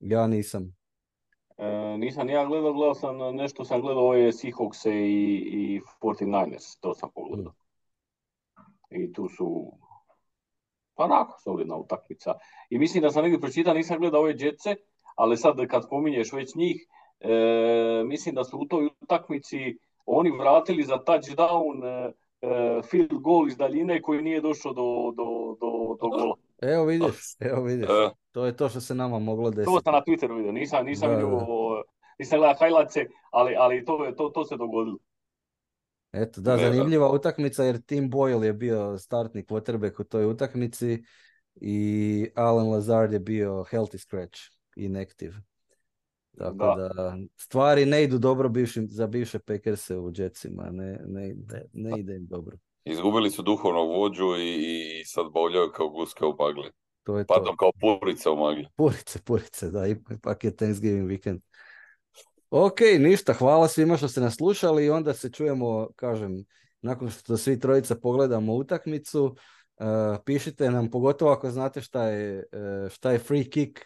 [0.00, 0.76] Ja nisam.
[1.58, 6.94] E, nisam ja gledao, gledao sam nešto, sam gledao ove Seahawks i, i 49ers, to
[6.94, 7.52] sam pogledao
[8.90, 9.72] i tu su
[10.94, 12.34] pa onako solidna utakmica.
[12.70, 14.76] I mislim da sam negdje pročitao, nisam gledao ove džetce,
[15.14, 16.86] ali sad kad spominješ već njih,
[17.20, 23.48] e, mislim da su u toj utakmici oni vratili za touchdown e, e field goal
[23.48, 26.34] iz daljine koji nije došao do, do, do, do gola.
[26.62, 27.88] Evo vidiš, evo vidiš.
[27.88, 28.10] E.
[28.32, 29.74] To je to što se nama moglo desiti.
[29.74, 31.46] To sam na Twitteru vidio, nisam, nisam vidio,
[32.18, 32.96] nisam gledao highlights,
[33.30, 34.98] ali, ali to, to, to se dogodilo.
[36.12, 41.02] Eto, da, zanimljiva utakmica jer Tim Boyle je bio startni quarterback u toj utakmici
[41.54, 44.40] i Alan Lazard je bio healthy scratch,
[44.76, 45.34] inactive.
[46.38, 47.16] Tako da.
[47.36, 51.34] stvari ne idu dobro bivšim, za bivše Packerse u Jetsima, ne, ne,
[51.72, 52.56] ne, ide im dobro.
[52.84, 56.70] Izgubili su duhovnog vođu i, i sad boljaju kao guske u magli.
[57.02, 58.66] To je Pardon, kao purice u magli.
[58.76, 61.40] Purice, purice, da, ipak je Thanksgiving weekend.
[62.50, 66.44] Ok, ništa, hvala svima što ste nas slušali i onda se čujemo, kažem,
[66.82, 69.36] nakon što svi trojica pogledamo utakmicu, uh,
[70.24, 72.44] pišite nam, pogotovo ako znate šta je,
[72.84, 73.78] uh, šta je free kick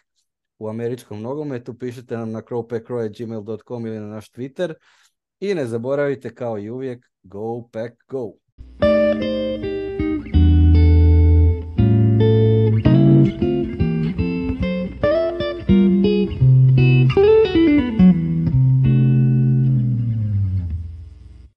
[0.59, 4.73] u američkom nogometu, pišite nam na crowpackroy.gmail.com ili na naš Twitter.
[5.39, 8.31] I ne zaboravite kao i uvijek, go pack go!